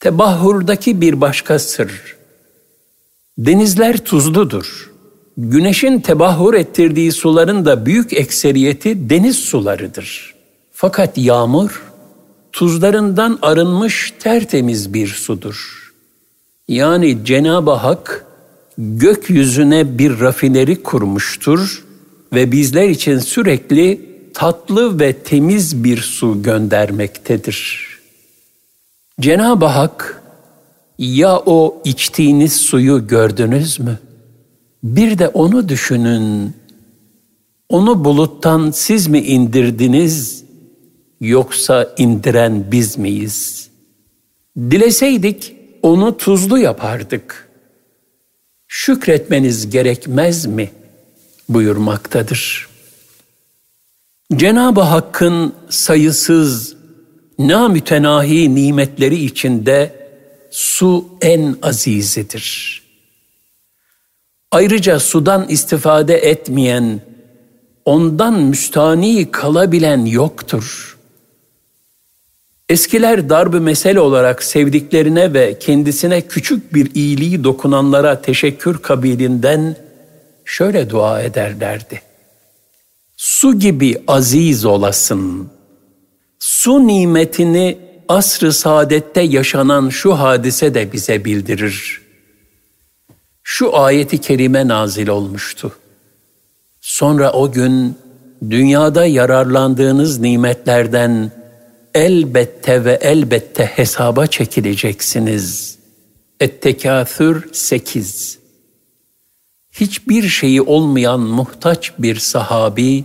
Tebahhurdaki 0.00 1.00
bir 1.00 1.20
başka 1.20 1.58
sır, 1.58 2.16
denizler 3.38 4.04
tuzludur.'' 4.04 4.90
güneşin 5.36 6.00
tebahhur 6.00 6.54
ettirdiği 6.54 7.12
suların 7.12 7.64
da 7.64 7.86
büyük 7.86 8.12
ekseriyeti 8.12 9.10
deniz 9.10 9.36
sularıdır. 9.36 10.34
Fakat 10.72 11.18
yağmur 11.18 11.82
tuzlarından 12.52 13.38
arınmış 13.42 14.14
tertemiz 14.18 14.94
bir 14.94 15.06
sudur. 15.06 15.90
Yani 16.68 17.18
Cenab-ı 17.24 17.70
Hak 17.70 18.26
gökyüzüne 18.78 19.98
bir 19.98 20.20
rafineri 20.20 20.82
kurmuştur 20.82 21.84
ve 22.32 22.52
bizler 22.52 22.88
için 22.88 23.18
sürekli 23.18 24.09
tatlı 24.40 25.00
ve 25.00 25.12
temiz 25.12 25.84
bir 25.84 25.96
su 25.98 26.42
göndermektedir. 26.42 27.88
Cenab-ı 29.20 29.64
Hak 29.64 30.22
ya 30.98 31.38
o 31.46 31.82
içtiğiniz 31.84 32.56
suyu 32.56 33.06
gördünüz 33.06 33.80
mü? 33.80 33.98
Bir 34.82 35.18
de 35.18 35.28
onu 35.28 35.68
düşünün. 35.68 36.54
Onu 37.68 38.04
buluttan 38.04 38.70
siz 38.70 39.06
mi 39.06 39.18
indirdiniz 39.18 40.44
yoksa 41.20 41.94
indiren 41.98 42.64
biz 42.72 42.98
miyiz? 42.98 43.68
Dileseydik 44.56 45.56
onu 45.82 46.16
tuzlu 46.16 46.58
yapardık. 46.58 47.48
Şükretmeniz 48.68 49.70
gerekmez 49.70 50.46
mi? 50.46 50.70
buyurmaktadır. 51.48 52.69
Cenab-ı 54.36 54.80
Hakk'ın 54.80 55.52
sayısız, 55.68 56.76
namütenahi 57.38 58.54
nimetleri 58.54 59.24
içinde 59.24 59.92
su 60.50 61.04
en 61.20 61.56
azizidir. 61.62 62.82
Ayrıca 64.50 65.00
sudan 65.00 65.48
istifade 65.48 66.16
etmeyen, 66.16 67.00
ondan 67.84 68.40
müstani 68.40 69.30
kalabilen 69.30 70.04
yoktur. 70.04 70.98
Eskiler 72.68 73.28
darb 73.28 73.54
mesel 73.54 73.96
olarak 73.96 74.42
sevdiklerine 74.42 75.34
ve 75.34 75.58
kendisine 75.58 76.20
küçük 76.20 76.74
bir 76.74 76.94
iyiliği 76.94 77.44
dokunanlara 77.44 78.22
teşekkür 78.22 78.78
kabilinden 78.78 79.76
şöyle 80.44 80.90
dua 80.90 81.22
ederlerdi. 81.22 82.09
Su 83.22 83.58
gibi 83.58 84.02
aziz 84.06 84.64
olasın. 84.64 85.48
Su 86.38 86.86
nimetini 86.86 87.78
asr-ı 88.08 88.52
saadette 88.52 89.20
yaşanan 89.20 89.88
şu 89.88 90.14
hadise 90.14 90.74
de 90.74 90.92
bize 90.92 91.24
bildirir. 91.24 92.00
Şu 93.42 93.78
ayeti 93.78 94.18
kerime 94.18 94.68
nazil 94.68 95.08
olmuştu. 95.08 95.72
Sonra 96.80 97.32
o 97.32 97.52
gün 97.52 97.98
dünyada 98.50 99.06
yararlandığınız 99.06 100.18
nimetlerden 100.18 101.32
elbette 101.94 102.84
ve 102.84 102.98
elbette 103.02 103.64
hesaba 103.64 104.26
çekileceksiniz. 104.26 105.78
Ettekâthür 106.40 107.48
8 107.52 108.39
Hiçbir 109.72 110.22
şeyi 110.28 110.62
olmayan 110.62 111.20
muhtaç 111.20 111.92
bir 111.98 112.16
sahabi 112.16 113.04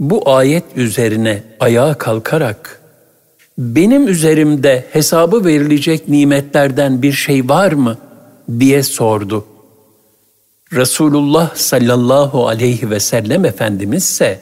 bu 0.00 0.30
ayet 0.30 0.64
üzerine 0.76 1.42
ayağa 1.60 1.94
kalkarak 1.94 2.82
benim 3.58 4.08
üzerimde 4.08 4.84
hesabı 4.92 5.44
verilecek 5.44 6.08
nimetlerden 6.08 7.02
bir 7.02 7.12
şey 7.12 7.48
var 7.48 7.72
mı 7.72 7.98
diye 8.58 8.82
sordu. 8.82 9.44
Resulullah 10.72 11.54
sallallahu 11.54 12.48
aleyhi 12.48 12.90
ve 12.90 13.00
sellem 13.00 13.44
Efendimiz 13.44 14.04
ise 14.04 14.40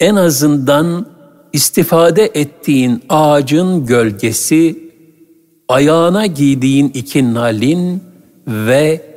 en 0.00 0.16
azından 0.16 1.06
istifade 1.52 2.30
ettiğin 2.34 3.02
ağacın 3.08 3.86
gölgesi, 3.86 4.78
ayağına 5.68 6.26
giydiğin 6.26 6.88
iki 6.94 7.34
nalin 7.34 8.02
ve 8.46 9.11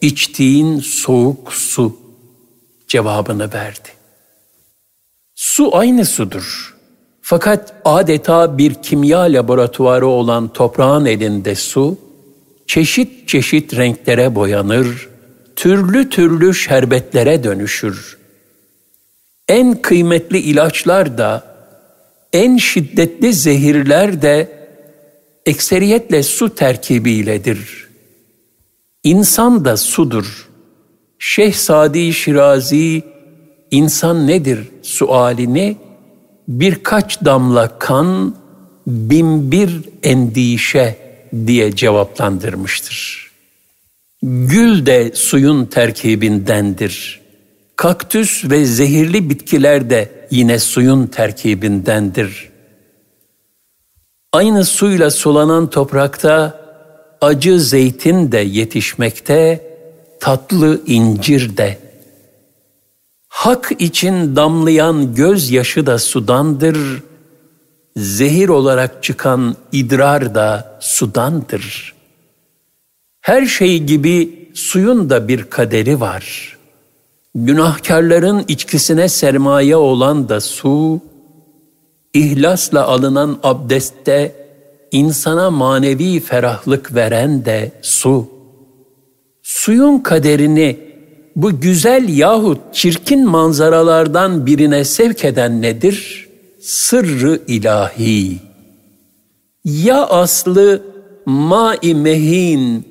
içtiğin 0.00 0.80
soğuk 0.80 1.52
su 1.52 1.96
cevabını 2.88 3.52
verdi. 3.52 3.88
Su 5.34 5.76
aynı 5.76 6.04
sudur. 6.04 6.76
Fakat 7.22 7.74
adeta 7.84 8.58
bir 8.58 8.74
kimya 8.74 9.20
laboratuvarı 9.20 10.06
olan 10.06 10.52
toprağın 10.52 11.04
elinde 11.04 11.54
su, 11.54 11.98
çeşit 12.66 13.28
çeşit 13.28 13.76
renklere 13.76 14.34
boyanır, 14.34 15.08
türlü 15.56 16.10
türlü 16.10 16.54
şerbetlere 16.54 17.44
dönüşür. 17.44 18.18
En 19.48 19.82
kıymetli 19.82 20.38
ilaçlar 20.38 21.18
da, 21.18 21.56
en 22.32 22.56
şiddetli 22.56 23.32
zehirler 23.32 24.22
de 24.22 24.58
ekseriyetle 25.46 26.22
su 26.22 26.54
terkibiyledir. 26.54 27.87
İnsan 29.04 29.64
da 29.64 29.76
sudur. 29.76 30.48
Şeyh 31.18 31.52
Sadi 31.52 32.12
Şirazi, 32.12 33.02
insan 33.70 34.26
nedir 34.26 34.68
sualini 34.82 35.76
birkaç 36.48 37.24
damla 37.24 37.78
kan, 37.78 38.34
bin 38.86 39.52
bir 39.52 39.80
endişe 40.02 40.96
diye 41.46 41.76
cevaplandırmıştır. 41.76 43.28
Gül 44.22 44.86
de 44.86 45.12
suyun 45.14 45.66
terkibindendir. 45.66 47.20
Kaktüs 47.76 48.44
ve 48.44 48.64
zehirli 48.64 49.30
bitkiler 49.30 49.90
de 49.90 50.26
yine 50.30 50.58
suyun 50.58 51.06
terkibindendir. 51.06 52.48
Aynı 54.32 54.64
suyla 54.64 55.10
sulanan 55.10 55.70
toprakta 55.70 56.57
acı 57.20 57.60
zeytin 57.60 58.32
de 58.32 58.38
yetişmekte, 58.38 59.68
tatlı 60.20 60.82
incir 60.86 61.56
de. 61.56 61.78
Hak 63.28 63.72
için 63.78 64.36
damlayan 64.36 65.14
gözyaşı 65.14 65.86
da 65.86 65.98
sudandır, 65.98 67.02
zehir 67.96 68.48
olarak 68.48 69.02
çıkan 69.02 69.56
idrar 69.72 70.34
da 70.34 70.78
sudandır. 70.80 71.94
Her 73.20 73.46
şey 73.46 73.82
gibi 73.82 74.48
suyun 74.54 75.10
da 75.10 75.28
bir 75.28 75.44
kaderi 75.44 76.00
var. 76.00 76.56
Günahkarların 77.34 78.44
içkisine 78.48 79.08
sermaye 79.08 79.76
olan 79.76 80.28
da 80.28 80.40
su, 80.40 81.00
ihlasla 82.14 82.86
alınan 82.86 83.38
abdestte 83.42 84.37
insana 84.92 85.50
manevi 85.50 86.20
ferahlık 86.20 86.94
veren 86.94 87.44
de 87.44 87.72
su. 87.82 88.28
Suyun 89.42 89.98
kaderini 89.98 90.76
bu 91.36 91.60
güzel 91.60 92.18
yahut 92.18 92.58
çirkin 92.72 93.28
manzaralardan 93.28 94.46
birine 94.46 94.84
sevk 94.84 95.24
eden 95.24 95.62
nedir? 95.62 96.28
Sırrı 96.60 97.40
ilahi. 97.46 98.38
Ya 99.64 100.06
aslı 100.06 100.82
ma-i 101.26 101.94
mehin, 101.94 102.84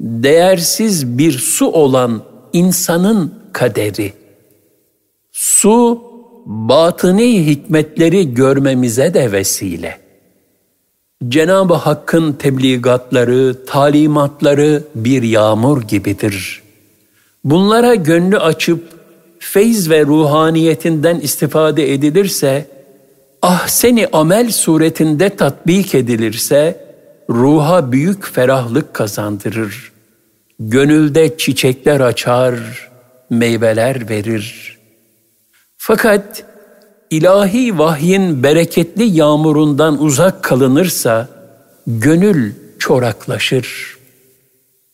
değersiz 0.00 1.18
bir 1.18 1.32
su 1.32 1.66
olan 1.66 2.22
insanın 2.52 3.34
kaderi. 3.52 4.12
Su, 5.32 6.02
batıni 6.46 7.46
hikmetleri 7.46 8.34
görmemize 8.34 9.14
de 9.14 9.32
vesile. 9.32 10.01
Cenab-ı 11.28 11.74
Hakk'ın 11.74 12.32
tebligatları, 12.32 13.64
talimatları 13.66 14.82
bir 14.94 15.22
yağmur 15.22 15.82
gibidir. 15.82 16.62
Bunlara 17.44 17.94
gönlü 17.94 18.38
açıp 18.38 18.88
feyz 19.38 19.90
ve 19.90 20.06
ruhaniyetinden 20.06 21.20
istifade 21.20 21.92
edilirse, 21.92 22.66
ah 23.42 23.68
seni 23.68 24.06
amel 24.12 24.50
suretinde 24.50 25.28
tatbik 25.28 25.94
edilirse, 25.94 26.84
ruha 27.30 27.92
büyük 27.92 28.26
ferahlık 28.26 28.94
kazandırır. 28.94 29.92
Gönülde 30.60 31.38
çiçekler 31.38 32.00
açar, 32.00 32.54
meyveler 33.30 34.08
verir. 34.08 34.78
Fakat 35.76 36.44
ilahi 37.12 37.78
vahyin 37.78 38.42
bereketli 38.42 39.04
yağmurundan 39.04 40.02
uzak 40.02 40.42
kalınırsa 40.42 41.28
gönül 41.86 42.52
çoraklaşır. 42.78 43.96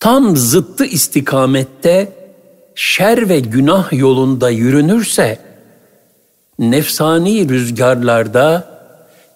Tam 0.01 0.37
zıttı 0.37 0.85
istikamette 0.85 2.13
şer 2.75 3.29
ve 3.29 3.41
günah 3.41 3.93
yolunda 3.93 4.51
yürünürse 4.51 5.39
nefsani 6.59 7.49
rüzgarlarda 7.49 8.79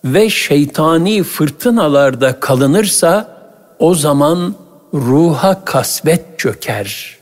ve 0.05 0.31
şeytani 0.31 1.23
fırtınalarda 1.23 2.41
kalınırsa 2.41 3.39
o 3.79 3.95
zaman 3.95 4.55
ruha 4.95 5.65
kasvet 5.65 6.39
çöker. 6.39 7.17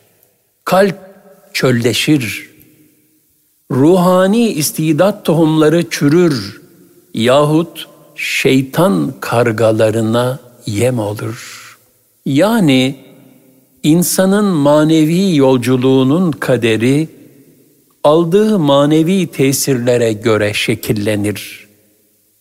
Kalp 0.65 0.97
çölleşir 1.53 2.50
ruhani 3.71 4.49
istidat 4.49 5.25
tohumları 5.25 5.91
çürür 5.91 6.61
yahut 7.15 7.89
şeytan 8.17 9.15
kargalarına 9.21 10.39
yem 10.67 10.99
olur. 10.99 11.79
Yani 12.27 12.97
insanın 13.83 14.45
manevi 14.45 15.37
yolculuğunun 15.37 16.33
kaderi 16.33 17.09
aldığı 18.05 18.59
manevi 18.59 19.27
tesirlere 19.27 20.13
göre 20.13 20.55
şekillenir. 20.55 21.69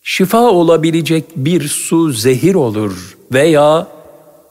Şifa 0.02 0.50
olabilecek 0.50 1.24
bir 1.36 1.68
su 1.68 2.12
zehir 2.12 2.54
olur 2.54 3.16
veya 3.32 3.86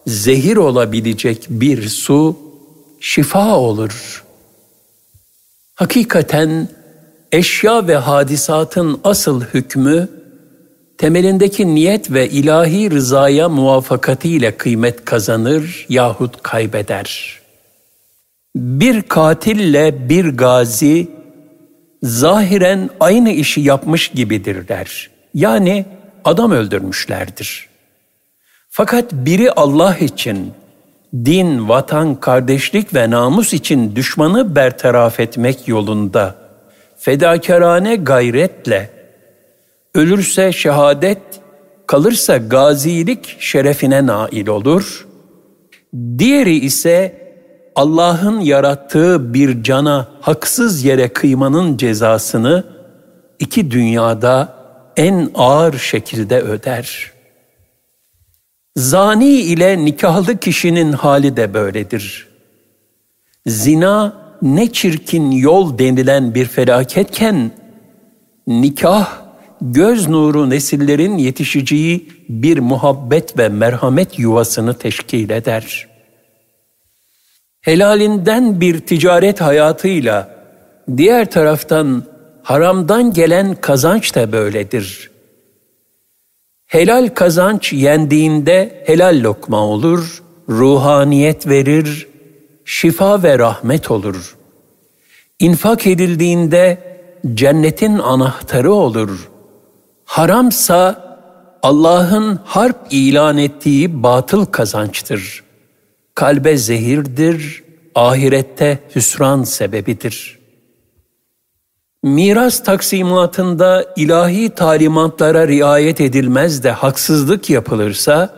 zehir 0.08 0.58
olabilecek 0.58 1.46
bir 1.50 1.90
su 1.90 2.36
şifa 3.00 3.58
olur. 3.58 4.24
Hakikaten 5.80 6.68
eşya 7.32 7.88
ve 7.88 7.96
hadisatın 7.96 9.00
asıl 9.04 9.42
hükmü 9.42 10.10
temelindeki 10.98 11.76
niyet 11.76 12.12
ve 12.12 12.30
ilahi 12.30 12.92
rızaya 12.92 13.50
muvafakatiyle 13.50 14.58
kıymet 14.58 15.06
kazanır 15.06 15.86
yahut 15.90 16.44
kaybeder. 16.44 17.40
Bir 18.56 19.02
katille 19.02 20.10
bir 20.10 20.26
gazi 20.26 21.08
zahiren 22.04 22.90
aynı 23.00 23.30
işi 23.30 23.62
yapmış 23.62 24.08
gibidirler. 24.08 25.10
Yani 25.34 25.86
adam 26.26 26.52
öldürmüşlerdir. 26.52 27.70
Fakat 28.70 29.14
biri 29.14 29.52
Allah 29.52 29.98
için, 29.98 30.54
din, 31.14 31.70
vatan, 31.70 32.16
kardeşlik 32.16 32.96
ve 32.96 33.10
namus 33.10 33.54
için 33.54 33.96
düşmanı 33.96 34.56
bertaraf 34.56 35.20
etmek 35.20 35.68
yolunda 35.68 36.36
fedakarane 36.98 37.96
gayretle 37.96 38.90
ölürse 39.96 40.52
şehadet, 40.52 41.22
kalırsa 41.88 42.38
gazilik 42.38 43.38
şerefine 43.40 44.06
nail 44.06 44.48
olur. 44.48 45.08
Diğeri 46.18 46.56
ise 46.56 47.20
Allah'ın 47.76 48.40
yarattığı 48.40 49.34
bir 49.34 49.64
cana 49.64 50.08
haksız 50.22 50.84
yere 50.84 51.10
kıymanın 51.10 51.78
cezasını 51.78 52.64
iki 53.40 53.72
dünyada 53.72 54.54
en 54.98 55.32
ağır 55.36 55.78
şekilde 55.78 56.42
öder. 56.42 57.12
Zani 58.80 59.30
ile 59.30 59.86
nikahlı 59.86 60.38
kişinin 60.38 60.92
hali 60.92 61.38
de 61.38 61.54
böyledir. 61.54 62.28
Zina 63.48 64.14
ne 64.42 64.72
çirkin 64.72 65.32
yol 65.32 65.78
denilen 65.78 66.36
bir 66.36 66.46
felaketken 66.46 67.52
nikah 68.48 69.22
göz 69.62 70.08
nuru 70.08 70.50
nesillerin 70.50 71.18
yetişeceği 71.18 72.10
bir 72.30 72.60
muhabbet 72.60 73.38
ve 73.38 73.50
merhamet 73.50 74.20
yuvasını 74.20 74.74
teşkil 74.74 75.30
eder. 75.30 75.88
Helalinden 77.62 78.62
bir 78.62 78.80
ticaret 78.80 79.42
hayatıyla 79.42 80.30
diğer 80.98 81.32
taraftan 81.32 82.04
haramdan 82.44 83.14
gelen 83.14 83.56
kazanç 83.56 84.16
da 84.16 84.32
böyledir. 84.32 85.19
Helal 86.70 87.10
kazanç 87.16 87.74
yendiğinde 87.74 88.84
helal 88.86 89.24
lokma 89.24 89.66
olur, 89.66 90.24
ruhaniyet 90.50 91.48
verir, 91.48 92.08
şifa 92.66 93.24
ve 93.24 93.40
rahmet 93.40 93.92
olur. 93.92 94.36
İnfak 95.40 95.88
edildiğinde 95.88 96.78
cennetin 97.34 98.00
anahtarı 98.00 98.74
olur. 98.74 99.30
Haramsa 100.06 101.10
Allah'ın 101.64 102.40
harp 102.46 102.80
ilan 102.92 103.38
ettiği 103.38 104.04
batıl 104.04 104.46
kazançtır. 104.46 105.44
Kalbe 106.16 106.58
zehirdir, 106.58 107.64
ahirette 107.96 108.80
hüsran 108.96 109.44
sebebidir. 109.44 110.39
Miras 112.04 112.64
taksimatında 112.64 113.86
ilahi 113.96 114.50
talimatlara 114.50 115.48
riayet 115.48 116.02
edilmez 116.02 116.64
de 116.64 116.72
haksızlık 116.72 117.50
yapılırsa, 117.50 118.30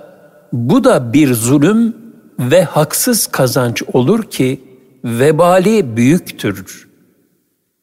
bu 0.54 0.84
da 0.84 1.14
bir 1.14 1.34
zulüm 1.34 1.96
ve 2.40 2.64
haksız 2.64 3.28
kazanç 3.28 3.84
olur 3.94 4.24
ki 4.24 4.62
vebali 5.04 5.98
büyüktür. 5.98 6.88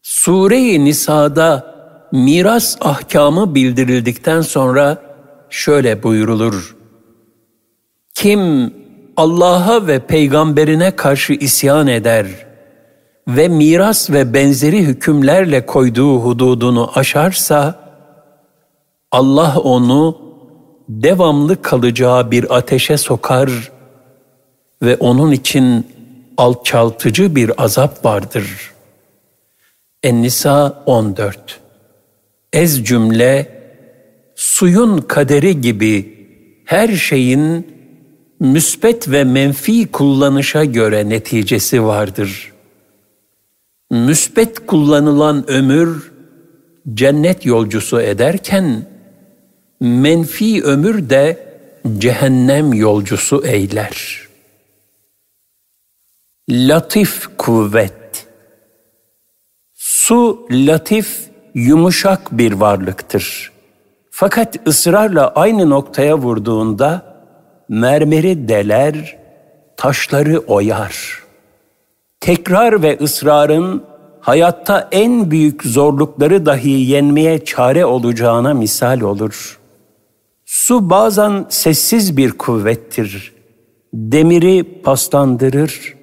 Sure-i 0.03 0.85
Nisa'da 0.85 1.75
miras 2.13 2.77
ahkamı 2.81 3.55
bildirildikten 3.55 4.41
sonra 4.41 5.03
şöyle 5.51 6.03
buyurulur. 6.03 6.77
Kim 8.15 8.75
Allah'a 9.17 9.87
ve 9.87 9.99
peygamberine 9.99 10.97
karşı 10.97 11.33
isyan 11.33 11.87
eder 11.87 12.48
ve 13.29 13.49
miras 13.49 14.11
ve 14.11 14.35
benzeri 14.35 14.81
hükümlerle 14.83 15.67
koyduğu 15.67 16.19
hududunu 16.19 16.91
aşarsa, 16.95 17.89
Allah 19.13 19.59
onu 19.59 20.19
devamlı 20.89 21.63
kalacağı 21.63 22.31
bir 22.31 22.57
ateşe 22.57 22.97
sokar 22.97 23.73
ve 24.83 24.97
onun 24.97 25.33
için 25.33 25.87
alçaltıcı 26.37 27.37
bir 27.37 27.63
azap 27.65 28.05
vardır. 28.05 28.73
En-Nisa 30.03 30.83
14 30.87 31.61
Ez 32.53 32.85
cümle, 32.85 33.63
suyun 34.37 34.99
kaderi 34.99 35.61
gibi 35.61 36.19
her 36.65 36.89
şeyin 36.89 37.67
müspet 38.41 39.11
ve 39.11 39.25
menfi 39.25 39.87
kullanışa 39.87 40.65
göre 40.65 41.09
neticesi 41.09 41.85
vardır. 41.85 42.53
Müspet 43.91 44.67
kullanılan 44.67 45.51
ömür 45.51 46.13
cennet 46.95 47.47
yolcusu 47.47 48.01
ederken 48.01 48.87
menfi 49.81 50.65
ömür 50.65 51.11
de 51.11 51.49
cehennem 51.99 52.75
yolcusu 52.75 53.47
eyler. 53.47 54.29
Latif 56.51 57.29
kuvvet 57.39 58.27
Su 59.75 60.47
latif 60.51 61.31
yumuşak 61.55 62.39
bir 62.39 62.53
varlıktır. 62.53 63.53
Fakat 64.11 64.57
ısrarla 64.67 65.29
aynı 65.29 65.71
noktaya 65.71 66.19
vurduğunda 66.19 67.17
mermeri 67.69 68.49
deler, 68.49 69.19
taşları 69.77 70.39
oyar. 70.39 71.28
Tekrar 72.21 72.83
ve 72.83 72.99
ısrarın 73.01 73.83
hayatta 74.21 74.89
en 74.93 75.31
büyük 75.31 75.65
zorlukları 75.65 76.47
dahi 76.47 76.71
yenmeye 76.71 77.45
çare 77.45 77.85
olacağına 77.85 78.55
misal 78.55 79.01
olur. 79.01 79.59
Su 80.45 80.91
bazen 80.91 81.47
sessiz 81.49 82.17
bir 82.17 82.33
kuvvettir. 82.33 83.33
Demiri 83.95 84.83
paslandırır, 84.83 85.95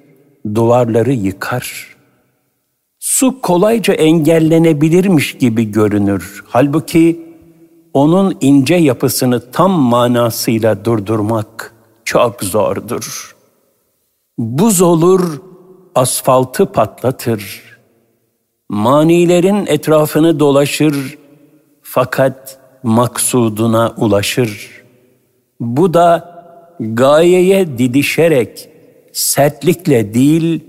duvarları 0.54 1.12
yıkar.'' 1.12 1.96
Su 3.08 3.40
kolayca 3.40 3.94
engellenebilirmiş 3.94 5.38
gibi 5.38 5.70
görünür. 5.70 6.44
Halbuki 6.48 7.34
onun 7.94 8.36
ince 8.40 8.74
yapısını 8.74 9.50
tam 9.50 9.70
manasıyla 9.70 10.84
durdurmak 10.84 11.74
çok 12.04 12.44
zordur. 12.44 13.36
Buz 14.38 14.80
olur, 14.80 15.40
asfaltı 15.96 16.66
patlatır. 16.66 17.62
Manilerin 18.68 19.66
etrafını 19.66 20.40
dolaşır 20.40 21.18
fakat 21.82 22.58
maksuduna 22.82 23.94
ulaşır. 23.96 24.82
Bu 25.60 25.94
da 25.94 26.36
gayeye 26.80 27.78
didişerek 27.78 28.68
sertlikle 29.12 30.14
değil, 30.14 30.64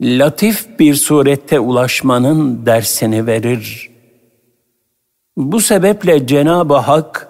latif 0.00 0.78
bir 0.78 0.94
surette 0.94 1.60
ulaşmanın 1.60 2.66
dersini 2.66 3.26
verir. 3.26 3.90
Bu 5.36 5.60
sebeple 5.60 6.26
Cenab-ı 6.26 6.74
Hak, 6.74 7.28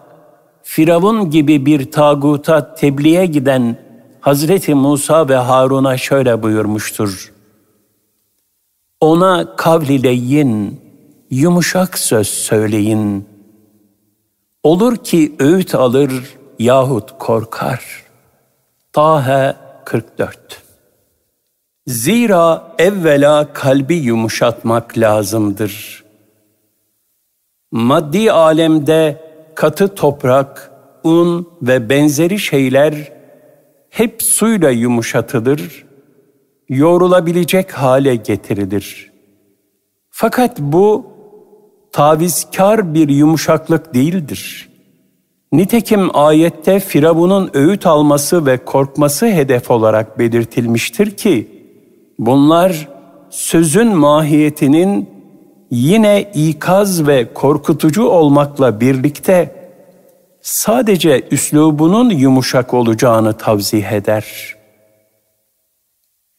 Firavun 0.62 1.30
gibi 1.30 1.66
bir 1.66 1.90
tağuta 1.92 2.74
tebliğe 2.74 3.26
giden 3.26 3.76
Hazreti 4.20 4.74
Musa 4.74 5.28
ve 5.28 5.36
Harun'a 5.36 5.96
şöyle 5.96 6.42
buyurmuştur. 6.42 7.31
Ona 9.02 9.56
kavlileyin, 9.56 10.80
yumuşak 11.30 11.98
söz 11.98 12.28
söyleyin. 12.28 13.28
Olur 14.62 14.96
ki 14.96 15.36
öğüt 15.38 15.74
alır 15.74 16.12
yahut 16.58 17.18
korkar. 17.18 18.04
Tahe 18.92 19.56
44 19.84 20.62
Zira 21.86 22.74
evvela 22.78 23.52
kalbi 23.52 23.94
yumuşatmak 23.94 24.98
lazımdır. 24.98 26.04
Maddi 27.72 28.32
alemde 28.32 29.20
katı 29.54 29.94
toprak, 29.94 30.70
un 31.04 31.48
ve 31.62 31.88
benzeri 31.88 32.38
şeyler 32.38 33.12
hep 33.90 34.22
suyla 34.22 34.70
yumuşatılır, 34.70 35.91
yoğrulabilecek 36.72 37.72
hale 37.72 38.16
getirilir. 38.16 39.12
Fakat 40.10 40.58
bu 40.58 41.06
tavizkar 41.92 42.94
bir 42.94 43.08
yumuşaklık 43.08 43.94
değildir. 43.94 44.68
Nitekim 45.52 46.16
ayette 46.16 46.80
Firavun'un 46.80 47.50
öğüt 47.54 47.86
alması 47.86 48.46
ve 48.46 48.64
korkması 48.64 49.26
hedef 49.26 49.70
olarak 49.70 50.18
belirtilmiştir 50.18 51.16
ki, 51.16 51.48
bunlar 52.18 52.88
sözün 53.30 53.96
mahiyetinin 53.96 55.10
yine 55.70 56.30
ikaz 56.34 57.06
ve 57.06 57.34
korkutucu 57.34 58.04
olmakla 58.04 58.80
birlikte 58.80 59.54
sadece 60.42 61.28
üslubunun 61.30 62.10
yumuşak 62.10 62.74
olacağını 62.74 63.32
tavzih 63.32 63.92
eder. 63.92 64.54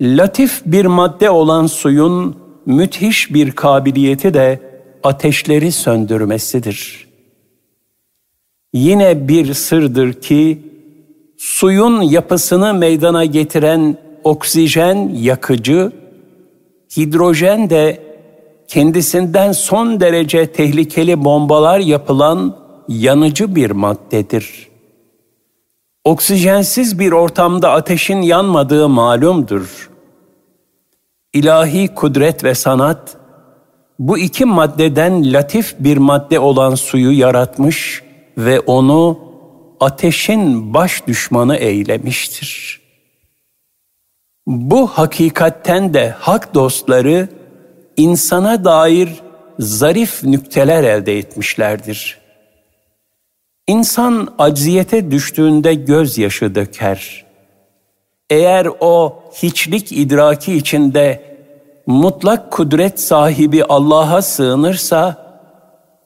Latif 0.03 0.61
bir 0.65 0.85
madde 0.85 1.29
olan 1.29 1.65
suyun 1.65 2.35
müthiş 2.65 3.33
bir 3.33 3.51
kabiliyeti 3.51 4.33
de 4.33 4.59
ateşleri 5.03 5.71
söndürmesidir. 5.71 7.07
Yine 8.73 9.27
bir 9.27 9.53
sırdır 9.53 10.13
ki 10.13 10.59
suyun 11.37 12.01
yapısını 12.01 12.73
meydana 12.73 13.25
getiren 13.25 13.97
oksijen 14.23 15.09
yakıcı, 15.15 15.91
hidrojen 16.97 17.69
de 17.69 18.03
kendisinden 18.67 19.51
son 19.51 19.99
derece 19.99 20.47
tehlikeli 20.47 21.25
bombalar 21.25 21.79
yapılan 21.79 22.57
yanıcı 22.87 23.55
bir 23.55 23.71
maddedir. 23.71 24.67
Oksijensiz 26.03 26.99
bir 26.99 27.11
ortamda 27.11 27.71
ateşin 27.71 28.21
yanmadığı 28.21 28.89
malumdur. 28.89 29.92
İlahi 31.33 31.87
kudret 31.87 32.43
ve 32.43 32.55
sanat 32.55 33.17
bu 33.99 34.17
iki 34.17 34.45
maddeden 34.45 35.33
latif 35.33 35.75
bir 35.79 35.97
madde 35.97 36.39
olan 36.39 36.75
suyu 36.75 37.19
yaratmış 37.19 38.03
ve 38.37 38.59
onu 38.59 39.19
ateşin 39.79 40.73
baş 40.73 41.07
düşmanı 41.07 41.55
eylemiştir. 41.55 42.81
Bu 44.47 44.87
hakikatten 44.87 45.93
de 45.93 46.09
hak 46.09 46.53
dostları 46.53 47.29
insana 47.97 48.65
dair 48.65 49.09
zarif 49.59 50.23
nükteler 50.23 50.83
elde 50.83 51.17
etmişlerdir. 51.17 52.17
İnsan 53.67 54.33
acziyete 54.37 55.11
düştüğünde 55.11 55.73
gözyaşı 55.73 56.55
döker. 56.55 57.25
Eğer 58.33 58.67
o 58.79 59.23
hiçlik 59.33 59.91
idraki 59.91 60.53
içinde 60.53 61.35
mutlak 61.87 62.51
kudret 62.51 62.99
sahibi 62.99 63.63
Allah'a 63.65 64.21
sığınırsa, 64.21 65.23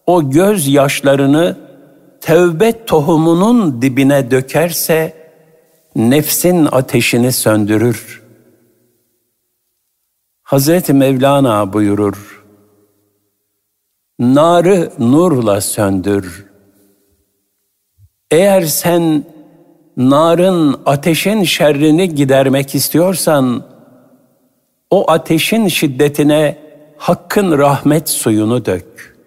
o 0.06 0.30
göz 0.30 0.68
yaşlarını 0.68 1.58
tevbe 2.22 2.86
tohumunun 2.86 3.82
dibine 3.82 4.32
dökerse, 4.32 5.14
nefsin 5.96 6.68
ateşini 6.72 7.32
söndürür. 7.32 8.24
Hazreti 10.44 10.94
Mevlana 10.94 11.74
buyurur, 11.74 12.46
Narı 14.20 14.92
nurla 15.00 15.62
söndür. 15.62 16.46
Eğer 18.32 18.62
sen 18.62 19.24
narın, 19.98 20.82
ateşin 20.86 21.44
şerrini 21.44 22.16
gidermek 22.16 22.76
istiyorsan, 22.76 23.64
o 24.90 25.12
ateşin 25.12 25.68
şiddetine 25.68 26.58
hakkın 26.98 27.58
rahmet 27.58 28.10
suyunu 28.10 28.66
dök. 28.66 29.18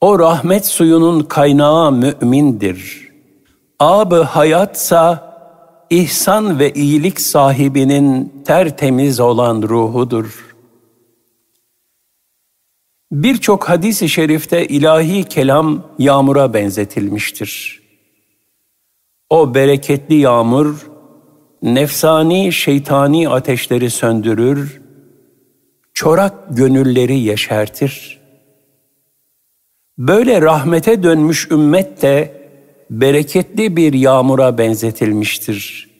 O 0.00 0.18
rahmet 0.18 0.66
suyunun 0.66 1.20
kaynağı 1.20 1.92
mümindir. 1.92 3.08
Abı 3.80 4.22
hayatsa 4.22 5.36
ihsan 5.90 6.58
ve 6.58 6.72
iyilik 6.72 7.20
sahibinin 7.20 8.42
tertemiz 8.46 9.20
olan 9.20 9.62
ruhudur. 9.62 10.56
Birçok 13.12 13.68
hadis-i 13.68 14.08
şerifte 14.08 14.66
ilahi 14.66 15.24
kelam 15.24 15.82
yağmura 15.98 16.54
benzetilmiştir. 16.54 17.85
O 19.30 19.54
bereketli 19.54 20.14
yağmur, 20.14 20.86
nefsani 21.62 22.52
şeytani 22.52 23.28
ateşleri 23.28 23.90
söndürür, 23.90 24.80
çorak 25.94 26.34
gönülleri 26.50 27.18
yeşertir. 27.18 28.20
Böyle 29.98 30.42
rahmete 30.42 31.02
dönmüş 31.02 31.50
ümmet 31.50 32.02
de 32.02 32.42
bereketli 32.90 33.76
bir 33.76 33.92
yağmura 33.92 34.58
benzetilmiştir. 34.58 35.90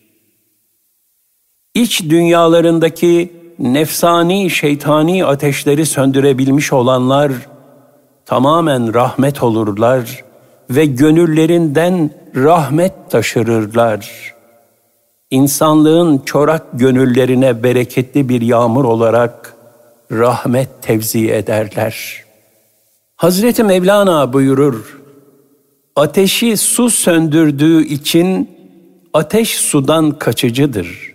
İç 1.75 2.03
dünyalarındaki 2.03 3.33
nefsani 3.59 4.51
şeytani 4.51 5.25
ateşleri 5.25 5.87
söndürebilmiş 5.87 6.73
olanlar 6.73 7.33
tamamen 8.25 8.95
rahmet 8.95 9.43
olurlar 9.43 10.25
ve 10.71 10.87
gönüllerinden 10.87 12.11
rahmet 12.37 12.93
taşırırlar. 13.11 14.35
İnsanlığın 15.31 16.19
çorak 16.19 16.63
gönüllerine 16.73 17.63
bereketli 17.63 18.29
bir 18.29 18.41
yağmur 18.41 18.85
olarak 18.85 19.57
rahmet 20.13 20.83
tevzi 20.83 21.31
ederler. 21.31 22.25
Hazreti 23.17 23.65
Mevlana 23.65 24.33
buyurur, 24.33 24.97
Ateşi 25.97 26.57
su 26.57 26.91
söndürdüğü 26.91 27.85
için 27.85 28.51
ateş 29.13 29.57
sudan 29.57 30.19
kaçıcıdır. 30.19 31.15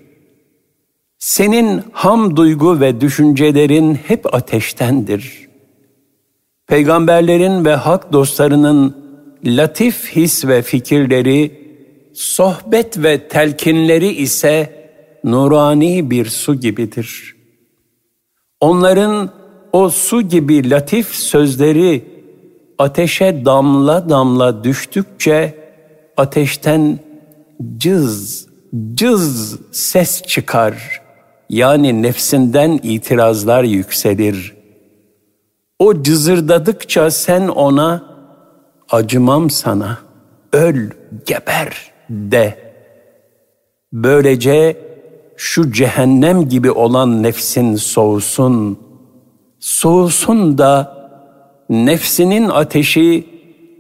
Senin 1.20 1.84
ham 1.92 2.36
duygu 2.36 2.80
ve 2.80 3.02
düşüncelerin 3.02 3.96
hep 3.96 4.36
ateştendir. 4.36 5.48
Peygamberlerin 6.68 7.66
ve 7.66 7.76
hak 7.76 8.14
dostlarının 8.14 9.01
latif 9.46 10.16
his 10.16 10.46
ve 10.46 10.62
fikirleri, 10.62 11.62
sohbet 12.14 13.04
ve 13.04 13.28
telkinleri 13.28 14.08
ise 14.08 14.82
nurani 15.24 16.12
bir 16.12 16.26
su 16.26 16.56
gibidir. 16.56 17.36
Onların 18.60 19.32
o 19.74 19.90
su 19.90 20.22
gibi 20.22 20.70
latif 20.70 21.08
sözleri 21.16 22.06
ateşe 22.78 23.46
damla 23.46 24.10
damla 24.10 24.64
düştükçe 24.64 25.56
ateşten 26.18 27.00
cız 27.78 28.48
cız 28.94 29.60
ses 29.72 30.22
çıkar. 30.22 31.02
Yani 31.50 32.02
nefsinden 32.02 32.80
itirazlar 32.84 33.64
yükselir. 33.64 34.54
O 35.80 36.04
cızırdadıkça 36.04 37.12
sen 37.12 37.48
ona 37.48 38.11
acımam 38.92 39.50
sana, 39.50 39.98
öl, 40.54 40.90
geber 41.26 41.92
de. 42.10 42.58
Böylece 43.94 44.78
şu 45.38 45.72
cehennem 45.72 46.50
gibi 46.50 46.72
olan 46.72 47.24
nefsin 47.24 47.76
soğusun, 47.76 48.80
soğusun 49.60 50.58
da 50.58 51.02
nefsinin 51.70 52.50
ateşi 52.50 53.28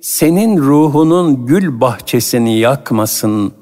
senin 0.01 0.57
ruhunun 0.57 1.45
gül 1.45 1.81
bahçesini 1.81 2.57
yakmasın. 2.57 3.53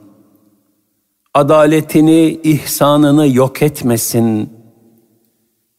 Adaletini, 1.33 2.39
ihsanını 2.43 3.27
yok 3.27 3.62
etmesin. 3.62 4.50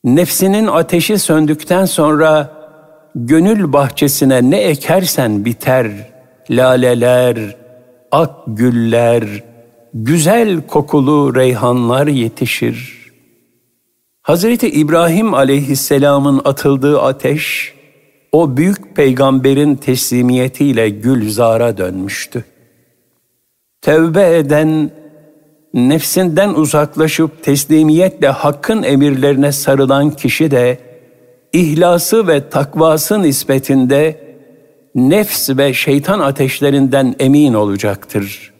Nefsinin 0.04 0.66
ateşi 0.66 1.18
söndükten 1.18 1.84
sonra 1.84 2.59
gönül 3.14 3.72
bahçesine 3.72 4.50
ne 4.50 4.60
ekersen 4.60 5.44
biter. 5.44 5.86
Laleler, 6.50 7.56
ak 8.10 8.30
güller, 8.46 9.24
güzel 9.94 10.66
kokulu 10.66 11.34
reyhanlar 11.34 12.06
yetişir. 12.06 13.00
Hazreti 14.22 14.70
İbrahim 14.70 15.34
aleyhisselamın 15.34 16.40
atıldığı 16.44 17.00
ateş, 17.00 17.74
o 18.32 18.56
büyük 18.56 18.96
peygamberin 18.96 19.76
teslimiyetiyle 19.76 20.88
gülzara 20.88 21.78
dönmüştü. 21.78 22.44
Tevbe 23.80 24.36
eden, 24.36 24.90
nefsinden 25.74 26.54
uzaklaşıp 26.54 27.42
teslimiyetle 27.42 28.28
hakkın 28.28 28.82
emirlerine 28.82 29.52
sarılan 29.52 30.10
kişi 30.10 30.50
de, 30.50 30.78
ihlası 31.52 32.28
ve 32.28 32.48
takvası 32.48 33.22
nispetinde 33.22 34.30
nefs 34.94 35.50
ve 35.50 35.74
şeytan 35.74 36.20
ateşlerinden 36.20 37.14
emin 37.18 37.54
olacaktır. 37.54 38.52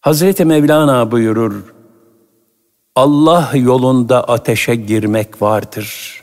Hazreti 0.00 0.44
Mevlana 0.44 1.10
buyurur, 1.10 1.74
Allah 2.94 3.50
yolunda 3.54 4.24
ateşe 4.24 4.74
girmek 4.74 5.42
vardır. 5.42 6.20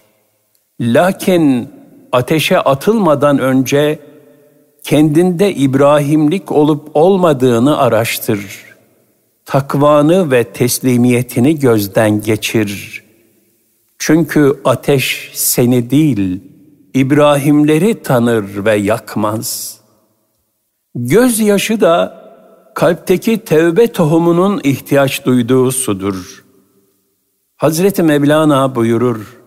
Lakin 0.81 1.69
ateşe 2.11 2.59
atılmadan 2.59 3.39
önce 3.39 3.99
kendinde 4.83 5.53
İbrahimlik 5.53 6.51
olup 6.51 6.89
olmadığını 6.93 7.77
araştır. 7.77 8.65
Takvanı 9.45 10.31
ve 10.31 10.43
teslimiyetini 10.43 11.59
gözden 11.59 12.21
geçir. 12.21 13.04
Çünkü 13.99 14.59
ateş 14.65 15.31
seni 15.33 15.89
değil, 15.89 16.41
İbrahimleri 16.93 18.01
tanır 18.03 18.65
ve 18.65 18.75
yakmaz. 18.75 19.79
Gözyaşı 20.95 21.81
da 21.81 22.25
kalpteki 22.75 23.37
tevbe 23.37 23.87
tohumunun 23.87 24.61
ihtiyaç 24.63 25.25
duyduğu 25.25 25.71
sudur. 25.71 26.45
Hazreti 27.55 28.03
Mevlana 28.03 28.75
buyurur, 28.75 29.37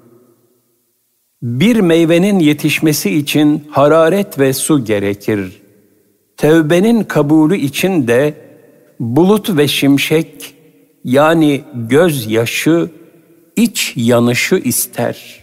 bir 1.43 1.81
meyvenin 1.81 2.39
yetişmesi 2.39 3.11
için 3.11 3.65
hararet 3.71 4.39
ve 4.39 4.53
su 4.53 4.85
gerekir. 4.85 5.63
Tevbenin 6.37 7.05
kabulü 7.05 7.57
için 7.57 8.09
de 8.09 8.35
bulut 9.01 9.57
ve 9.57 9.69
şimşek 9.69 10.55
yani 11.05 11.61
gözyaşı, 11.75 12.91
iç 13.59 13.93
yanışı 13.97 14.57
ister. 14.57 15.41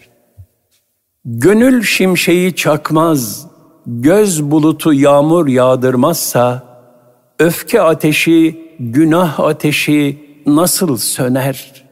Gönül 1.26 1.84
şimşeği 1.84 2.56
çakmaz, 2.56 3.48
göz 3.86 4.44
bulutu 4.44 4.94
yağmur 4.94 5.48
yağdırmazsa, 5.48 6.64
öfke 7.40 7.82
ateşi, 7.82 8.66
günah 8.80 9.40
ateşi 9.40 10.26
nasıl 10.46 10.98
söner? 10.98 11.86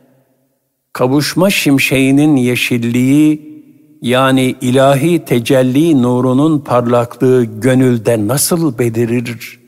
Kavuşma 0.93 1.49
şimşeğinin 1.49 2.35
yeşilliği, 2.35 3.53
yani 4.01 4.55
ilahi 4.61 5.25
tecelli 5.25 6.01
nurunun 6.01 6.59
parlaklığı 6.59 7.43
gönülde 7.43 8.27
nasıl 8.27 8.77
belirir? 8.77 9.59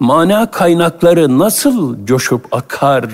Mana 0.00 0.50
kaynakları 0.50 1.38
nasıl 1.38 2.06
coşup 2.06 2.54
akar? 2.54 3.04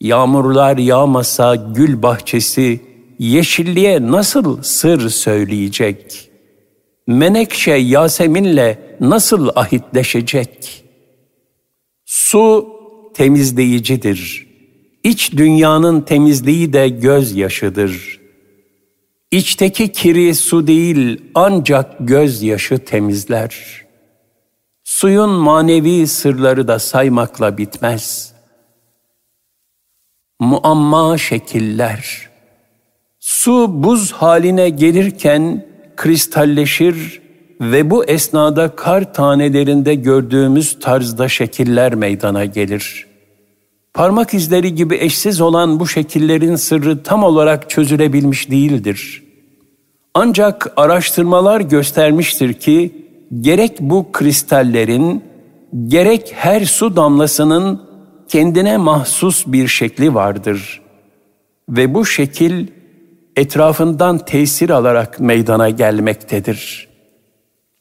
Yağmurlar 0.00 0.78
yağmasa 0.78 1.54
gül 1.54 2.02
bahçesi 2.02 2.80
yeşilliğe 3.18 4.02
nasıl 4.10 4.62
sır 4.62 5.10
söyleyecek? 5.10 6.30
Menekşe 7.06 7.72
Yasemin'le 7.72 8.78
nasıl 9.00 9.48
ahitleşecek? 9.54 10.84
Su 12.04 12.68
temizleyicidir. 13.14 14.46
İç 15.04 15.32
dünyanın 15.32 16.00
temizliği 16.00 16.72
de 16.72 16.88
gözyaşıdır.'' 16.88 18.26
İçteki 19.30 19.92
kiri 19.92 20.34
su 20.34 20.66
değil 20.66 21.22
ancak 21.34 21.94
gözyaşı 22.00 22.78
temizler. 22.78 23.84
Suyun 24.84 25.30
manevi 25.30 26.06
sırları 26.06 26.68
da 26.68 26.78
saymakla 26.78 27.58
bitmez. 27.58 28.32
Muamma 30.40 31.18
şekiller. 31.18 32.28
Su 33.20 33.82
buz 33.82 34.12
haline 34.12 34.68
gelirken 34.68 35.66
kristalleşir 35.96 37.20
ve 37.60 37.90
bu 37.90 38.04
esnada 38.04 38.76
kar 38.76 39.14
tanelerinde 39.14 39.94
gördüğümüz 39.94 40.78
tarzda 40.80 41.28
şekiller 41.28 41.94
meydana 41.94 42.44
gelir. 42.44 43.06
Parmak 43.94 44.34
izleri 44.34 44.74
gibi 44.74 44.96
eşsiz 44.96 45.40
olan 45.40 45.80
bu 45.80 45.86
şekillerin 45.86 46.56
sırrı 46.56 47.02
tam 47.02 47.24
olarak 47.24 47.70
çözülebilmiş 47.70 48.50
değildir. 48.50 49.22
Ancak 50.14 50.72
araştırmalar 50.76 51.60
göstermiştir 51.60 52.52
ki 52.52 53.06
gerek 53.40 53.80
bu 53.80 54.12
kristallerin 54.12 55.24
gerek 55.86 56.32
her 56.36 56.64
su 56.64 56.96
damlasının 56.96 57.85
kendine 58.28 58.76
mahsus 58.76 59.46
bir 59.46 59.68
şekli 59.68 60.14
vardır. 60.14 60.82
Ve 61.68 61.94
bu 61.94 62.06
şekil 62.06 62.66
etrafından 63.36 64.18
tesir 64.18 64.70
alarak 64.70 65.20
meydana 65.20 65.70
gelmektedir. 65.70 66.88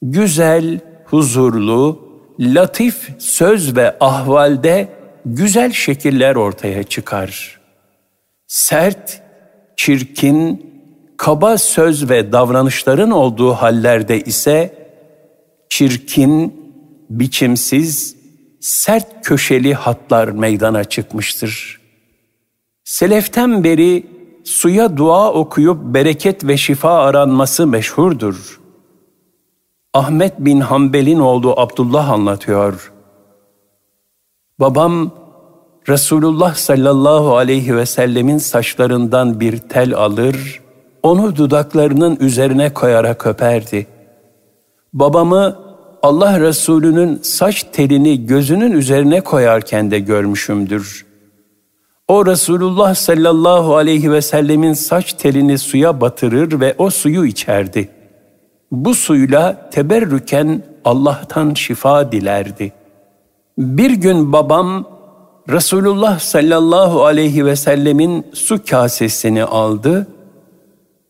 Güzel, 0.01 0.79
huzurlu, 1.05 2.09
latif 2.39 3.09
söz 3.19 3.75
ve 3.75 3.95
ahvalde 3.99 4.89
güzel 5.25 5.71
şekiller 5.71 6.35
ortaya 6.35 6.83
çıkar. 6.83 7.59
Sert, 8.47 9.21
çirkin, 9.75 10.71
kaba 11.17 11.57
söz 11.57 12.09
ve 12.09 12.31
davranışların 12.31 13.11
olduğu 13.11 13.53
hallerde 13.53 14.21
ise 14.21 14.87
çirkin, 15.69 16.53
biçimsiz, 17.09 18.14
sert 18.65 19.25
köşeli 19.25 19.73
hatlar 19.73 20.27
meydana 20.27 20.83
çıkmıştır. 20.83 21.81
Seleften 22.83 23.63
beri 23.63 24.05
suya 24.43 24.97
dua 24.97 25.33
okuyup 25.33 25.77
bereket 25.83 26.47
ve 26.47 26.57
şifa 26.57 26.99
aranması 26.99 27.67
meşhurdur. 27.67 28.59
Ahmet 29.93 30.39
bin 30.39 30.59
Hanbel'in 30.59 31.19
oğlu 31.19 31.53
Abdullah 31.59 32.09
anlatıyor. 32.09 32.93
Babam 34.59 35.11
Resulullah 35.89 36.55
sallallahu 36.55 37.37
aleyhi 37.37 37.75
ve 37.75 37.85
sellemin 37.85 38.37
saçlarından 38.37 39.39
bir 39.39 39.57
tel 39.57 39.95
alır, 39.95 40.61
onu 41.03 41.35
dudaklarının 41.35 42.15
üzerine 42.19 42.73
koyarak 42.73 43.27
öperdi. 43.27 43.87
Babamı 44.93 45.64
Allah 46.01 46.39
Resulü'nün 46.39 47.19
saç 47.21 47.65
telini 47.73 48.25
gözünün 48.25 48.71
üzerine 48.71 49.21
koyarken 49.21 49.91
de 49.91 49.99
görmüşümdür. 49.99 51.05
O 52.07 52.25
Resulullah 52.25 52.95
sallallahu 52.95 53.75
aleyhi 53.75 54.11
ve 54.11 54.21
sellemin 54.21 54.73
saç 54.73 55.13
telini 55.13 55.57
suya 55.57 56.01
batırır 56.01 56.59
ve 56.59 56.75
o 56.77 56.89
suyu 56.89 57.25
içerdi. 57.25 57.89
Bu 58.71 58.95
suyla 58.95 59.69
teberrüken 59.69 60.63
Allah'tan 60.85 61.53
şifa 61.53 62.11
dilerdi. 62.11 62.73
Bir 63.57 63.91
gün 63.91 64.33
babam 64.33 64.87
Resulullah 65.49 66.19
sallallahu 66.19 67.05
aleyhi 67.05 67.45
ve 67.45 67.55
sellemin 67.55 68.25
su 68.33 68.65
kasesini 68.65 69.43
aldı 69.43 70.07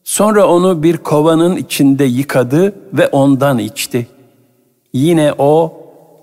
Sonra 0.06 0.48
onu 0.48 0.84
bir 0.84 0.98
kovanın 0.98 1.56
içinde 1.56 2.04
yıkadı 2.04 2.76
ve 2.94 3.08
ondan 3.08 3.58
içti. 3.58 4.08
Yine 4.96 5.34
o 5.38 5.74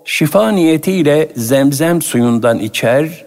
şifa 0.05 0.51
niyetiyle 0.51 1.29
zemzem 1.35 2.01
suyundan 2.01 2.59
içer, 2.59 3.25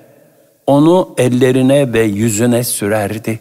onu 0.67 1.15
ellerine 1.19 1.93
ve 1.93 2.03
yüzüne 2.03 2.65
sürerdi. 2.65 3.41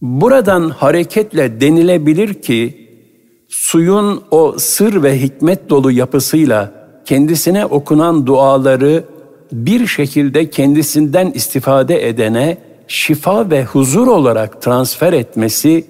Buradan 0.00 0.70
hareketle 0.70 1.60
denilebilir 1.60 2.34
ki 2.34 2.88
suyun 3.48 4.22
o 4.30 4.54
sır 4.58 5.02
ve 5.02 5.20
hikmet 5.20 5.70
dolu 5.70 5.90
yapısıyla 5.92 6.72
kendisine 7.04 7.66
okunan 7.66 8.26
duaları 8.26 9.04
bir 9.52 9.86
şekilde 9.86 10.50
kendisinden 10.50 11.30
istifade 11.30 12.08
edene 12.08 12.58
şifa 12.88 13.50
ve 13.50 13.64
huzur 13.64 14.06
olarak 14.06 14.62
transfer 14.62 15.12
etmesi 15.12 15.86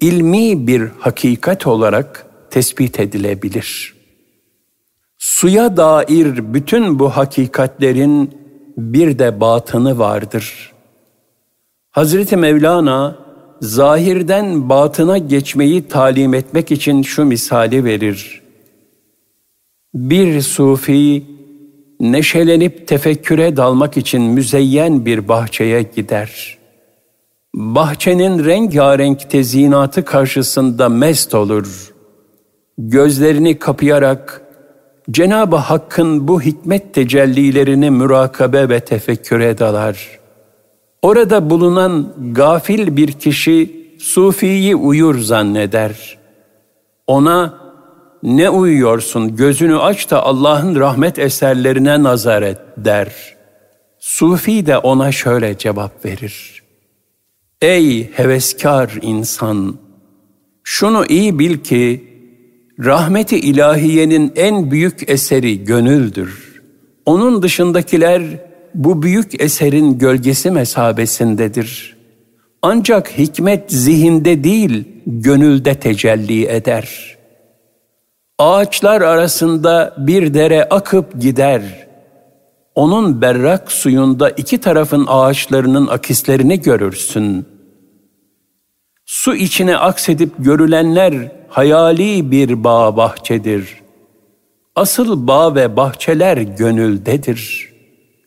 ilmi 0.00 0.66
bir 0.66 0.82
hakikat 0.98 1.66
olarak 1.66 2.26
tespit 2.50 3.00
edilebilir. 3.00 3.99
Suya 5.20 5.76
dair 5.76 6.54
bütün 6.54 6.98
bu 6.98 7.10
hakikatlerin 7.10 8.30
bir 8.76 9.18
de 9.18 9.40
batını 9.40 9.98
vardır. 9.98 10.72
Hazreti 11.90 12.36
Mevlana 12.36 13.18
zahirden 13.60 14.68
batına 14.68 15.18
geçmeyi 15.18 15.88
talim 15.88 16.34
etmek 16.34 16.70
için 16.72 17.02
şu 17.02 17.24
misali 17.24 17.84
verir. 17.84 18.42
Bir 19.94 20.40
sufi 20.40 21.24
neşelenip 22.00 22.88
tefekküre 22.88 23.56
dalmak 23.56 23.96
için 23.96 24.22
müzeyyen 24.22 25.06
bir 25.06 25.28
bahçeye 25.28 25.82
gider. 25.82 26.58
Bahçenin 27.54 28.44
rengarenk 28.44 29.30
tezinatı 29.30 30.04
karşısında 30.04 30.88
mest 30.88 31.34
olur. 31.34 31.94
Gözlerini 32.78 33.58
kapayarak 33.58 34.49
Cenab-ı 35.10 35.56
Hakk'ın 35.56 36.28
bu 36.28 36.42
hikmet 36.42 36.94
tecellilerini 36.94 37.90
mürakabe 37.90 38.68
ve 38.68 38.80
tefekküre 38.80 39.58
dalar. 39.58 40.20
Orada 41.02 41.50
bulunan 41.50 42.14
gafil 42.32 42.96
bir 42.96 43.12
kişi 43.12 43.80
Sufi'yi 43.98 44.76
uyur 44.76 45.18
zanneder. 45.18 46.18
Ona 47.06 47.54
ne 48.22 48.50
uyuyorsun 48.50 49.36
gözünü 49.36 49.78
aç 49.78 50.10
da 50.10 50.22
Allah'ın 50.22 50.80
rahmet 50.80 51.18
eserlerine 51.18 52.02
nazar 52.02 52.42
et 52.42 52.58
der. 52.76 53.12
Sufi 53.98 54.66
de 54.66 54.78
ona 54.78 55.12
şöyle 55.12 55.58
cevap 55.58 56.04
verir. 56.04 56.62
Ey 57.62 58.12
heveskar 58.12 58.98
insan! 59.02 59.76
Şunu 60.62 61.06
iyi 61.06 61.38
bil 61.38 61.58
ki 61.58 62.09
rahmeti 62.84 63.38
ilahiyenin 63.38 64.32
en 64.36 64.70
büyük 64.70 65.10
eseri 65.10 65.64
gönüldür. 65.64 66.60
Onun 67.06 67.42
dışındakiler 67.42 68.22
bu 68.74 69.02
büyük 69.02 69.42
eserin 69.42 69.98
gölgesi 69.98 70.50
mesabesindedir. 70.50 71.96
Ancak 72.62 73.18
hikmet 73.18 73.72
zihinde 73.72 74.44
değil, 74.44 74.84
gönülde 75.06 75.74
tecelli 75.74 76.46
eder. 76.46 77.16
Ağaçlar 78.38 79.00
arasında 79.00 79.94
bir 79.98 80.34
dere 80.34 80.64
akıp 80.64 81.20
gider. 81.20 81.62
Onun 82.74 83.22
berrak 83.22 83.72
suyunda 83.72 84.30
iki 84.30 84.58
tarafın 84.58 85.04
ağaçlarının 85.08 85.86
akislerini 85.86 86.60
görürsün. 86.60 87.46
Su 89.06 89.34
içine 89.34 89.76
aksedip 89.76 90.32
görülenler 90.38 91.39
hayali 91.50 92.30
bir 92.30 92.64
bağ 92.64 92.96
bahçedir. 92.96 93.80
Asıl 94.76 95.26
bağ 95.26 95.54
ve 95.54 95.76
bahçeler 95.76 96.36
gönüldedir. 96.36 97.72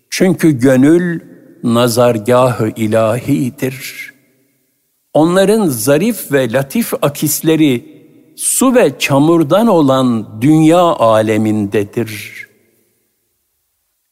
Çünkü 0.10 0.60
gönül 0.60 1.20
nazargahı 1.64 2.70
ilahidir. 2.76 4.10
Onların 5.14 5.68
zarif 5.68 6.32
ve 6.32 6.54
latif 6.54 6.94
akisleri 7.02 8.04
su 8.36 8.76
ve 8.76 9.00
çamurdan 9.00 9.68
olan 9.68 10.42
dünya 10.42 10.82
alemindedir. 10.82 12.44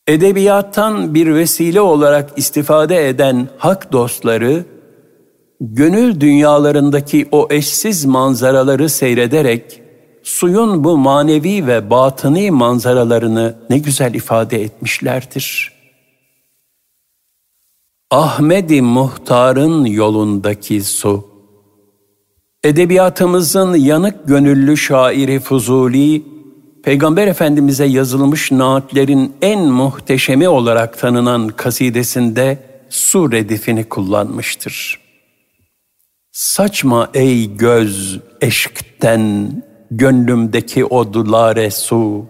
Edebiyattan 0.08 1.16
bir 1.16 1.34
vesile 1.36 1.82
olarak 1.82 2.30
istifade 2.36 3.10
eden 3.10 3.48
hak 3.58 3.92
dostları, 3.92 4.66
gönül 5.62 6.20
dünyalarındaki 6.20 7.28
o 7.32 7.48
eşsiz 7.52 8.06
manzaraları 8.06 8.90
seyrederek, 8.90 9.82
suyun 10.24 10.84
bu 10.84 10.98
manevi 10.98 11.68
ve 11.68 11.90
batıni 11.90 12.52
manzaralarını 12.52 13.56
ne 13.70 13.78
güzel 13.78 14.14
ifade 14.14 14.62
etmişlerdir. 14.62 15.72
Ahmedi 18.12 18.82
Muhtar'ın 18.82 19.86
yolundaki 19.86 20.82
su, 20.82 21.32
Edebiyatımızın 22.64 23.74
yanık 23.74 24.28
gönüllü 24.28 24.78
şairi 24.78 25.40
Fuzuli, 25.40 26.24
Peygamber 26.84 27.28
Efendimiz'e 27.28 27.86
yazılmış 27.86 28.52
naatlerin 28.52 29.34
en 29.42 29.60
muhteşemi 29.60 30.50
olarak 30.50 31.00
tanınan 31.00 31.48
kasidesinde 31.48 32.58
su 32.90 33.32
redifini 33.32 33.84
kullanmıştır. 33.84 35.01
Saçma 36.32 37.10
ey 37.14 37.56
göz 37.56 38.20
eşkten 38.42 39.52
gönlümdeki 39.92 40.86
o 40.86 41.14
su, 41.72 42.26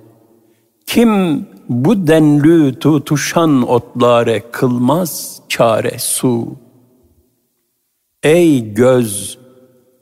kim 0.88 1.46
bu 1.70 2.08
denlü 2.08 2.80
tutuşan 2.80 3.70
otlare 3.70 4.44
kılmaz 4.52 5.40
çare 5.50 6.00
su. 6.00 6.48
Ey 8.24 8.74
göz 8.74 9.38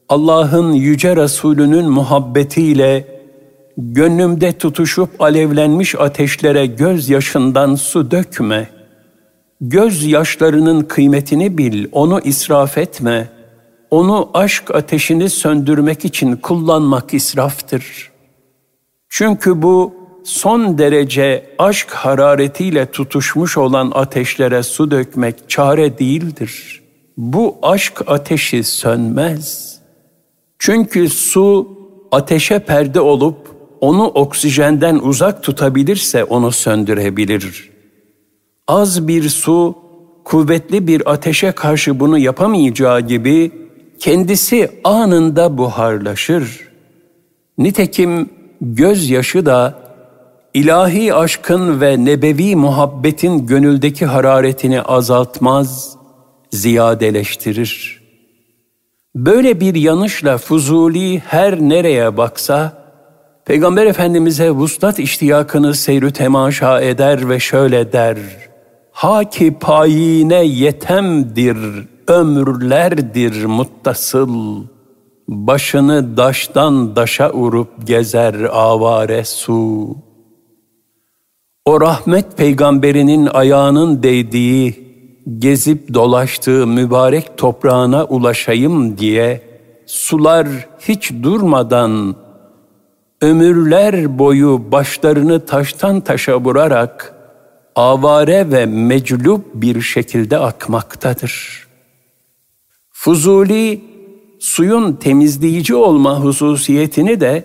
Allah'ın 0.10 0.74
yüce 0.74 1.16
Resulünün 1.16 1.90
muhabbetiyle 1.90 3.22
gönlümde 3.78 4.58
tutuşup 4.58 5.22
alevlenmiş 5.22 5.96
ateşlere 5.96 6.66
gözyaşından 6.66 7.76
su 7.76 8.12
dökme. 8.12 8.70
Göz 9.62 10.04
yaşlarının 10.04 10.82
kıymetini 10.82 11.58
bil, 11.58 11.86
onu 11.92 12.20
israf 12.20 12.78
etme. 12.78 13.39
Onu 13.92 14.30
aşk 14.34 14.76
ateşini 14.76 15.30
söndürmek 15.30 16.06
için 16.06 16.36
kullanmak 16.36 17.14
israftır. 17.14 18.12
Çünkü 19.10 19.62
bu 19.62 19.94
son 20.24 20.78
derece 20.78 21.56
aşk 21.58 21.92
hararetiyle 21.92 22.86
tutuşmuş 22.92 23.58
olan 23.58 23.92
ateşlere 23.96 24.64
su 24.64 24.92
dökmek 24.92 25.50
çare 25.50 26.00
değildir. 26.00 26.82
Bu 27.18 27.58
aşk 27.62 28.02
ateşi 28.08 28.64
sönmez.'' 28.64 29.80
Çünkü 30.60 31.10
su 31.10 31.68
ateşe 32.12 32.60
perde 32.60 33.00
olup 33.02 33.38
onu 33.82 34.08
oksijenden 34.08 34.96
uzak 34.96 35.44
tutabilirse 35.44 36.24
onu 36.24 36.52
söndürebilir. 36.52 37.70
Az 38.68 39.08
bir 39.08 39.30
su 39.30 39.76
kuvvetli 40.24 40.88
bir 40.88 41.12
ateşe 41.12 41.52
karşı 41.52 42.00
bunu 42.00 42.18
yapamayacağı 42.18 43.02
gibi 43.02 43.52
kendisi 44.00 44.72
anında 44.84 45.58
buharlaşır. 45.58 46.70
Nitekim 47.58 48.30
gözyaşı 48.62 49.46
da 49.46 49.80
ilahi 50.54 51.14
aşkın 51.14 51.82
ve 51.82 52.06
nebevi 52.06 52.56
muhabbetin 52.56 53.48
gönüldeki 53.48 54.06
hararetini 54.06 54.82
azaltmaz, 54.82 55.98
ziyadeleştirir.'' 56.52 58.00
Böyle 59.16 59.60
bir 59.60 59.76
yanışla 59.76 60.38
Fuzuli 60.38 61.20
her 61.20 61.60
nereye 61.60 62.18
baksa, 62.18 62.74
Peygamber 63.46 63.86
Efendimiz'e 63.86 64.52
vuslat 64.52 65.00
iştiyakını 65.00 65.76
seyrü 65.76 66.12
temaşa 66.12 66.82
eder 66.82 67.30
ve 67.30 67.40
şöyle 67.40 67.92
der. 67.92 68.18
Haki 68.92 69.54
payine 69.54 70.44
yetemdir, 70.44 71.58
ömürlerdir 72.10 73.46
muttasıl. 73.46 74.64
Başını 75.28 76.18
daştan 76.18 76.96
daşa 76.96 77.32
urup 77.32 77.88
gezer 77.88 78.36
avare 78.52 79.26
su. 79.26 79.96
O 81.66 81.82
rahmet 81.82 82.38
peygamberinin 82.38 83.26
ayağının 83.26 84.04
değdiği 84.04 84.90
gezip 85.40 85.94
dolaştığı 85.94 86.68
mübarek 86.68 87.38
toprağına 87.38 88.06
ulaşayım 88.06 88.98
diye 88.98 89.42
sular 89.86 90.48
hiç 90.80 91.12
durmadan 91.24 92.16
ömürler 93.22 94.20
boyu 94.20 94.72
başlarını 94.72 95.46
taştan 95.46 96.02
taşa 96.02 96.40
vurarak 96.40 97.16
avare 97.76 98.52
ve 98.52 98.66
meclup 98.66 99.46
bir 99.54 99.82
şekilde 99.82 100.38
akmaktadır. 100.38 101.69
Fuzuli 103.02 103.82
suyun 104.40 104.94
temizleyici 104.94 105.76
olma 105.76 106.20
hususiyetini 106.20 107.22
de 107.22 107.44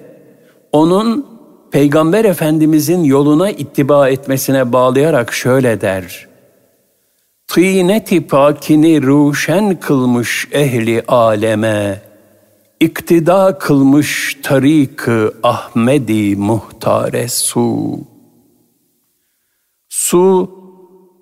onun 0.73 1.27
Peygamber 1.71 2.25
Efendimizin 2.25 3.05
yoluna 3.05 3.51
ittiba 3.51 4.09
etmesine 4.09 4.73
bağlayarak 4.73 5.33
şöyle 5.33 5.81
der. 5.81 6.29
Tîneti 7.47 8.27
pakini 8.27 9.03
ruşen 9.03 9.81
kılmış 9.81 10.49
ehli 10.53 11.03
aleme, 11.09 12.03
iktida 12.81 13.59
kılmış 13.59 14.39
tarik-ı 14.43 15.35
Ahmedi 15.43 16.37
muhtare 16.37 17.29
su. 17.29 17.99
Su, 19.89 20.51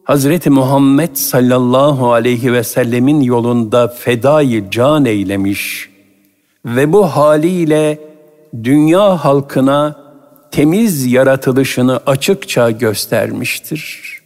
Hazreti 0.05 0.51
Muhammed 0.51 1.15
sallallahu 1.15 2.13
aleyhi 2.13 2.53
ve 2.53 2.65
sellemin 2.65 3.21
yolunda 3.21 3.89
fedayı 3.89 4.71
can 4.71 5.05
eylemiş 5.05 5.91
ve 6.65 6.93
bu 6.93 7.07
haliyle 7.07 7.99
dünya 8.65 9.25
halkına 9.25 9.97
temiz 10.51 11.07
yaratılışını 11.07 12.01
açıkça 12.07 12.71
göstermiştir.'' 12.71 14.23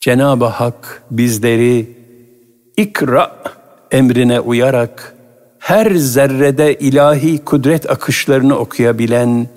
Cenab-ı 0.00 0.44
Hak 0.44 1.02
bizleri 1.10 1.86
ikra 2.76 3.42
emrine 3.90 4.40
uyarak 4.40 5.14
her 5.58 5.90
zerrede 5.90 6.74
ilahi 6.74 7.44
kudret 7.44 7.90
akışlarını 7.90 8.58
okuyabilen 8.58 9.48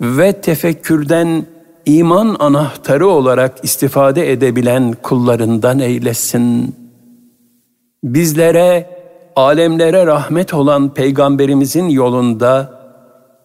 ve 0.00 0.32
tefekkürden 0.32 1.46
iman 1.86 2.36
anahtarı 2.38 3.06
olarak 3.08 3.64
istifade 3.64 4.32
edebilen 4.32 4.92
kullarından 5.02 5.78
eylesin. 5.78 6.76
Bizlere, 8.04 8.90
alemlere 9.36 10.06
rahmet 10.06 10.54
olan 10.54 10.94
Peygamberimizin 10.94 11.88
yolunda 11.88 12.80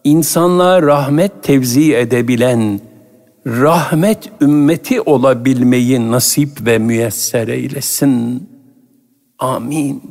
insanlığa 0.04 0.82
rahmet 0.82 1.42
tevzi 1.42 1.94
edebilen, 1.94 2.80
rahmet 3.46 4.32
ümmeti 4.40 5.00
olabilmeyi 5.00 6.10
nasip 6.10 6.66
ve 6.66 6.78
müyesser 6.78 7.48
eylesin. 7.48 8.48
Amin. 9.38 10.02